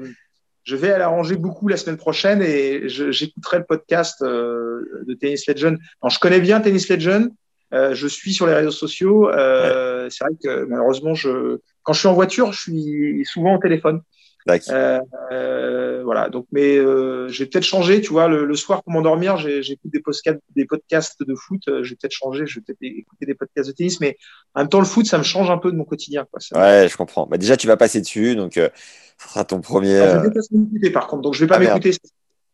je 0.63 0.75
vais 0.75 0.91
aller 0.91 1.03
arranger 1.03 1.35
beaucoup 1.35 1.67
la 1.67 1.77
semaine 1.77 1.97
prochaine 1.97 2.41
et 2.41 2.89
j'écouterai 2.89 3.59
le 3.59 3.65
podcast 3.65 4.21
euh, 4.23 5.03
de 5.07 5.13
Tennis 5.13 5.47
Legend. 5.47 5.77
Je 6.07 6.19
connais 6.19 6.39
bien 6.39 6.59
Tennis 6.61 6.89
Legend. 6.89 7.29
Euh, 7.73 7.93
je 7.93 8.07
suis 8.07 8.33
sur 8.33 8.47
les 8.47 8.53
réseaux 8.53 8.71
sociaux. 8.71 9.29
Euh, 9.29 10.03
ouais. 10.03 10.09
C'est 10.09 10.23
vrai 10.23 10.33
que 10.41 10.65
malheureusement, 10.65 11.13
je, 11.13 11.59
quand 11.83 11.93
je 11.93 11.99
suis 11.99 12.07
en 12.07 12.13
voiture, 12.13 12.51
je 12.51 12.59
suis 12.59 13.25
souvent 13.25 13.55
au 13.55 13.59
téléphone. 13.59 14.01
Euh, 14.47 16.01
voilà. 16.03 16.29
Donc, 16.29 16.45
mais 16.51 16.77
euh, 16.77 17.27
j'ai 17.29 17.45
peut-être 17.45 17.63
changé. 17.63 18.01
Tu 18.01 18.11
vois, 18.11 18.27
le, 18.27 18.55
soir 18.55 18.83
pour 18.83 18.93
m'endormir, 18.93 19.37
j'écoute 19.37 19.91
des 19.91 19.99
podcasts, 19.99 20.39
des 20.55 20.65
podcasts 20.65 21.23
de 21.23 21.35
foot. 21.35 21.61
J'ai 21.81 21.95
peut-être 21.95 22.13
changé. 22.13 22.45
Je 22.45 22.59
vais 22.59 22.63
peut-être 22.65 22.77
écouter 22.81 23.25
des 23.25 23.33
podcasts 23.33 23.69
de 23.69 23.73
tennis, 23.73 23.99
mais 23.99 24.17
en 24.53 24.61
même 24.61 24.69
temps, 24.69 24.79
le 24.79 24.85
foot, 24.85 25.05
ça 25.05 25.17
me 25.17 25.23
change 25.23 25.49
un 25.49 25.57
peu 25.57 25.71
de 25.71 25.77
mon 25.77 25.85
quotidien. 25.85 26.25
Quoi. 26.31 26.39
ouais, 26.59 26.87
je 26.89 26.95
comprends. 26.95 27.25
Bah, 27.25 27.37
déjà, 27.37 27.57
tu 27.57 27.67
vas 27.67 27.77
passer 27.77 28.01
dessus, 28.01 28.35
donc 28.35 28.57
euh, 28.57 28.69
ça 29.17 29.29
sera 29.29 29.45
ton 29.45 29.61
premier. 29.61 29.99
Ah, 29.99 30.23
je 30.23 30.29
vais 30.29 30.59
m'écouter, 30.59 30.91
par 30.91 31.07
contre, 31.07 31.23
donc 31.23 31.33
je 31.33 31.39
vais 31.39 31.47
pas 31.47 31.55
ah, 31.55 31.59
m'écouter. 31.59 31.91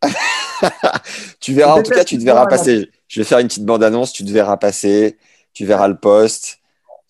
tu 1.40 1.52
verras. 1.52 1.74
En 1.74 1.82
tout 1.82 1.90
cas, 1.90 2.04
tu 2.04 2.18
te 2.18 2.24
verras 2.24 2.46
passer. 2.46 2.90
Je 3.08 3.20
vais 3.20 3.24
faire 3.24 3.38
une 3.38 3.48
petite 3.48 3.64
bande 3.64 3.82
annonce. 3.82 4.12
Tu 4.12 4.24
te 4.24 4.30
verras 4.30 4.56
passer. 4.56 5.18
Tu 5.52 5.66
verras 5.66 5.88
le 5.88 5.96
poste. 5.96 6.58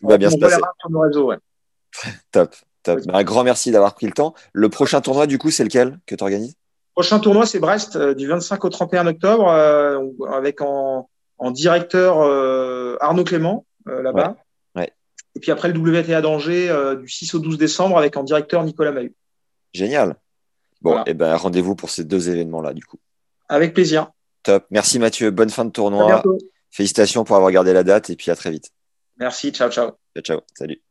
Tout 0.01 0.09
va 0.09 0.19
bien 0.19 0.31
se 0.31 0.37
passer. 0.37 0.61
Top. 2.33 2.55
Top. 2.83 3.01
Un 3.13 3.23
grand 3.23 3.45
merci 3.45 3.71
d'avoir 3.71 3.95
pris 3.95 4.07
le 4.07 4.13
temps. 4.13 4.35
Le 4.53 4.69
prochain 4.69 5.01
tournoi, 5.01 5.27
du 5.27 5.39
coup, 5.39 5.51
c'est 5.51 5.65
lequel 5.65 5.99
que 6.07 6.15
tu 6.15 6.23
organises? 6.23 6.57
Prochain 6.95 7.21
tournoi, 7.21 7.47
c'est 7.47 7.59
Brest, 7.59 7.97
euh, 7.97 8.15
du 8.15 8.27
25 8.27 8.65
au 8.65 8.69
31 8.69 9.07
octobre, 9.07 9.49
euh, 9.49 10.01
avec 10.31 10.61
en, 10.61 11.09
directeur 11.51 12.21
euh, 12.21 12.97
Arnaud 13.01 13.25
Clément, 13.25 13.65
là-bas. 13.87 14.37
Ouais. 14.77 14.93
Et 15.35 15.41
puis 15.41 15.51
après 15.51 15.69
le 15.69 15.79
WTA 15.79 16.21
d'Angers, 16.21 16.73
du 17.01 17.09
6 17.09 17.35
au 17.35 17.39
12 17.39 17.59
décembre, 17.59 17.99
avec 17.99 18.17
en 18.17 18.23
directeur 18.23 18.63
Nicolas 18.65 18.93
Mahut. 18.93 19.15
Génial. 19.73 20.17
Bon, 20.83 20.99
et 20.99 21.03
eh 21.07 21.15
ben 21.15 21.35
rendez-vous 21.37 21.75
pour 21.75 21.91
ces 21.91 22.05
deux 22.05 22.29
événements-là, 22.29 22.75
du 22.75 22.85
coup. 22.85 22.99
Avec 23.49 23.73
plaisir. 23.73 24.11
Top. 24.43 24.67
Merci 24.71 24.99
Mathieu. 24.99 25.31
Bonne 25.31 25.51
fin 25.51 25.65
de 25.65 25.71
tournoi. 25.71 26.23
Félicitations 26.71 27.25
pour 27.25 27.37
avoir 27.37 27.51
gardé 27.53 27.73
la 27.73 27.85
date 27.85 28.11
et 28.11 28.17
puis 28.17 28.31
à 28.31 28.37
très 28.37 28.51
vite. 28.51 28.71
Merci. 29.17 29.53
Ciao, 29.53 29.71
ciao. 29.71 29.93
Ciao, 30.15 30.23
ciao. 30.23 30.41
Salut. 30.55 30.83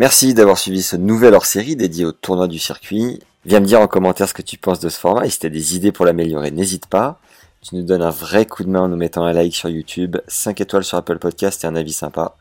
Merci 0.00 0.32
d'avoir 0.32 0.56
suivi 0.56 0.80
ce 0.80 0.96
nouvel 0.96 1.34
hors-série 1.34 1.76
dédié 1.76 2.06
au 2.06 2.12
tournoi 2.12 2.48
du 2.48 2.58
circuit. 2.58 3.20
Viens 3.44 3.60
me 3.60 3.66
dire 3.66 3.82
en 3.82 3.86
commentaire 3.86 4.26
ce 4.26 4.32
que 4.32 4.40
tu 4.40 4.56
penses 4.56 4.80
de 4.80 4.88
ce 4.88 4.98
format 4.98 5.26
et 5.26 5.28
si 5.28 5.38
tu 5.38 5.44
as 5.44 5.50
des 5.50 5.76
idées 5.76 5.92
pour 5.92 6.06
l'améliorer, 6.06 6.50
n'hésite 6.50 6.86
pas. 6.86 7.20
Tu 7.60 7.74
nous 7.76 7.82
donnes 7.82 8.00
un 8.00 8.08
vrai 8.08 8.46
coup 8.46 8.64
de 8.64 8.70
main 8.70 8.80
en 8.80 8.88
nous 8.88 8.96
mettant 8.96 9.26
un 9.26 9.34
like 9.34 9.54
sur 9.54 9.68
YouTube, 9.68 10.16
5 10.26 10.58
étoiles 10.62 10.84
sur 10.84 10.96
Apple 10.96 11.18
Podcast 11.18 11.64
et 11.64 11.66
un 11.66 11.76
avis 11.76 11.92
sympa. 11.92 12.34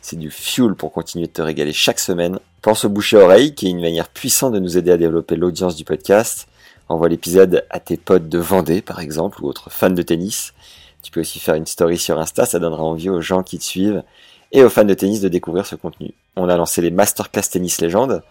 C'est 0.00 0.18
du 0.18 0.28
fuel 0.28 0.74
pour 0.74 0.90
continuer 0.90 1.28
de 1.28 1.32
te 1.32 1.40
régaler 1.40 1.72
chaque 1.72 2.00
semaine. 2.00 2.40
Pense 2.62 2.84
au 2.84 2.88
bouche 2.88 3.14
à 3.14 3.18
oreille, 3.18 3.54
qui 3.54 3.68
est 3.68 3.70
une 3.70 3.80
manière 3.80 4.08
puissante 4.08 4.52
de 4.52 4.58
nous 4.58 4.76
aider 4.76 4.90
à 4.90 4.96
développer 4.96 5.36
l'audience 5.36 5.76
du 5.76 5.84
podcast. 5.84 6.48
Envoie 6.88 7.08
l'épisode 7.08 7.64
à 7.70 7.78
tes 7.78 7.96
potes 7.96 8.28
de 8.28 8.38
Vendée, 8.40 8.82
par 8.82 8.98
exemple, 8.98 9.40
ou 9.40 9.46
autres 9.46 9.70
fans 9.70 9.88
de 9.88 10.02
tennis. 10.02 10.52
Tu 11.04 11.12
peux 11.12 11.20
aussi 11.20 11.38
faire 11.38 11.54
une 11.54 11.66
story 11.66 11.96
sur 11.96 12.18
Insta, 12.18 12.44
ça 12.44 12.58
donnera 12.58 12.82
envie 12.82 13.08
aux 13.08 13.20
gens 13.20 13.44
qui 13.44 13.58
te 13.58 13.64
suivent 13.64 14.02
et 14.54 14.62
aux 14.62 14.70
fans 14.70 14.84
de 14.84 14.94
tennis 14.94 15.20
de 15.20 15.28
découvrir 15.28 15.66
ce 15.66 15.74
contenu. 15.74 16.14
On 16.36 16.48
a 16.48 16.56
lancé 16.56 16.80
les 16.80 16.92
Masterclass 16.92 17.50
Tennis 17.50 17.80
Légende. 17.80 18.22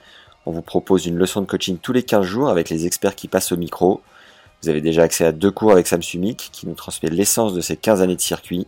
On 0.46 0.52
vous 0.52 0.62
propose 0.62 1.06
une 1.06 1.18
leçon 1.18 1.42
de 1.42 1.46
coaching 1.46 1.78
tous 1.78 1.92
les 1.92 2.02
15 2.02 2.26
jours 2.26 2.50
avec 2.50 2.70
les 2.70 2.86
experts 2.86 3.16
qui 3.16 3.28
passent 3.28 3.52
au 3.52 3.58
micro. 3.58 4.02
Vous 4.62 4.70
avez 4.70 4.80
déjà 4.80 5.04
accès 5.04 5.26
à 5.26 5.34
deux 5.34 5.52
cours 5.52 5.74
avec 5.74 5.86
Sam 5.86 6.02
Sumik 6.02 6.50
qui 6.54 6.66
nous 6.66 6.76
transmet 6.76 7.10
l'essence 7.10 7.54
de 7.54 7.60
ses 7.60 7.76
15 7.76 8.02
années 8.02 8.16
de 8.16 8.22
circuit. 8.22 8.68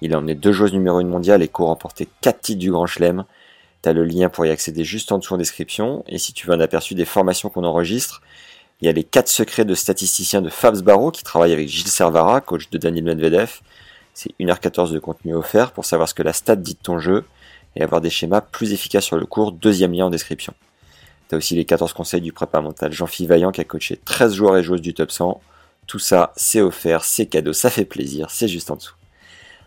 Il 0.00 0.12
a 0.12 0.18
emmené 0.18 0.34
deux 0.34 0.50
joueuses 0.50 0.72
numéro 0.72 0.98
1 0.98 1.04
mondiale 1.04 1.40
et 1.42 1.48
court 1.48 1.68
remporté 1.68 2.08
4 2.20 2.40
titres 2.40 2.58
du 2.58 2.72
Grand 2.72 2.86
Chelem. 2.86 3.24
T'as 3.80 3.92
le 3.92 4.04
lien 4.04 4.28
pour 4.28 4.44
y 4.44 4.50
accéder 4.50 4.82
juste 4.82 5.12
en 5.12 5.18
dessous 5.18 5.34
en 5.34 5.38
description. 5.38 6.02
Et 6.08 6.18
si 6.18 6.32
tu 6.32 6.48
veux 6.48 6.52
un 6.52 6.60
aperçu 6.60 6.96
des 6.96 7.04
formations 7.04 7.48
qu'on 7.48 7.62
enregistre, 7.62 8.22
il 8.80 8.86
y 8.86 8.88
a 8.88 8.92
les 8.92 9.04
4 9.04 9.28
secrets 9.28 9.64
de 9.64 9.74
statisticien 9.76 10.42
de 10.42 10.48
Fabs 10.48 10.82
Barreau 10.82 11.12
qui 11.12 11.22
travaille 11.22 11.52
avec 11.52 11.68
Gilles 11.68 11.86
Servara, 11.86 12.40
coach 12.40 12.70
de 12.70 12.78
Daniel 12.78 13.04
Medvedev. 13.04 13.60
C'est 14.20 14.34
1h14 14.40 14.92
de 14.92 14.98
contenu 14.98 15.32
offert 15.32 15.70
pour 15.70 15.84
savoir 15.84 16.08
ce 16.08 16.14
que 16.14 16.24
la 16.24 16.32
stat 16.32 16.56
dit 16.56 16.74
de 16.74 16.80
ton 16.82 16.98
jeu 16.98 17.24
et 17.76 17.84
avoir 17.84 18.00
des 18.00 18.10
schémas 18.10 18.40
plus 18.40 18.72
efficaces 18.72 19.04
sur 19.04 19.16
le 19.16 19.26
cours, 19.26 19.52
deuxième 19.52 19.92
lien 19.92 20.06
en 20.06 20.10
description. 20.10 20.54
Tu 21.28 21.36
as 21.36 21.38
aussi 21.38 21.54
les 21.54 21.64
14 21.64 21.92
conseils 21.92 22.20
du 22.20 22.32
prépa 22.32 22.60
mental 22.60 22.92
Jean-Philippe 22.92 23.28
Vaillant 23.28 23.52
qui 23.52 23.60
a 23.60 23.64
coaché 23.64 23.96
13 24.04 24.34
joueurs 24.34 24.56
et 24.56 24.64
joueuses 24.64 24.80
du 24.80 24.92
top 24.92 25.12
100. 25.12 25.40
Tout 25.86 26.00
ça, 26.00 26.32
c'est 26.34 26.60
offert, 26.60 27.04
c'est 27.04 27.26
cadeau, 27.26 27.52
ça 27.52 27.70
fait 27.70 27.84
plaisir, 27.84 28.28
c'est 28.32 28.48
juste 28.48 28.72
en 28.72 28.74
dessous. 28.74 28.96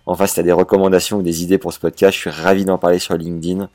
Enfin, 0.06 0.28
si 0.28 0.34
tu 0.34 0.42
as 0.42 0.44
des 0.44 0.52
recommandations 0.52 1.20
ou 1.20 1.22
des 1.22 1.44
idées 1.44 1.58
pour 1.58 1.72
ce 1.72 1.80
podcast, 1.80 2.14
je 2.14 2.20
suis 2.20 2.30
ravi 2.30 2.66
d'en 2.66 2.78
parler 2.78 3.00
sur 3.00 3.16
LinkedIn 3.16 3.70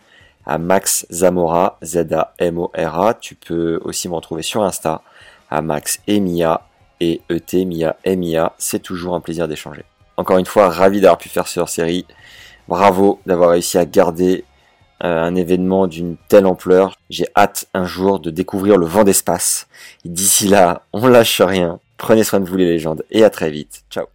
à 0.45 0.59
Max 0.59 1.07
Zamora, 1.11 1.79
Z-A-M-O-R-A. 1.83 3.15
Tu 3.15 3.35
peux 3.35 3.81
aussi 3.83 4.11
me 4.11 4.15
retrouver 4.15 4.43
sur 4.43 4.63
Insta 4.63 5.01
à 5.49 5.63
Max 5.63 6.01
Emia 6.07 6.69
et 7.01 7.23
E-T 7.33 7.65
Mia 7.65 7.97
Emia. 8.05 8.53
C'est 8.59 8.81
toujours 8.81 9.15
un 9.15 9.21
plaisir 9.21 9.49
d'échanger. 9.49 9.87
Encore 10.17 10.39
une 10.39 10.47
fois, 10.47 10.71
ravi 10.71 11.01
d'avoir 11.01 11.19
pu 11.19 11.29
faire 11.29 11.49
ce 11.49 11.61
hors-série. 11.61 12.07
Bravo 12.69 13.21
d'avoir 13.27 13.51
réussi 13.51 13.79
à 13.79 13.85
garder 13.85 14.45
euh, 15.05 15.23
un 15.23 15.35
événement 15.35 15.87
d'une 15.87 16.17
telle 16.29 16.47
ampleur. 16.47 16.97
J'ai 17.11 17.27
hâte 17.37 17.67
un 17.75 17.85
jour 17.85 18.19
de 18.19 18.31
découvrir 18.31 18.79
le 18.79 18.87
vent 18.87 19.05
d'espace. 19.05 19.69
D'ici 20.05 20.49
là, 20.49 20.83
on 20.93 21.07
lâche 21.07 21.41
rien. 21.41 21.81
Prenez 21.99 22.25
soin 22.25 22.41
de 22.41 22.49
vous 22.49 22.57
les 22.57 22.67
légendes 22.67 23.05
et 23.11 23.25
à 23.25 23.31
très 23.31 23.51
vite. 23.51 23.85
Ciao 23.91 24.07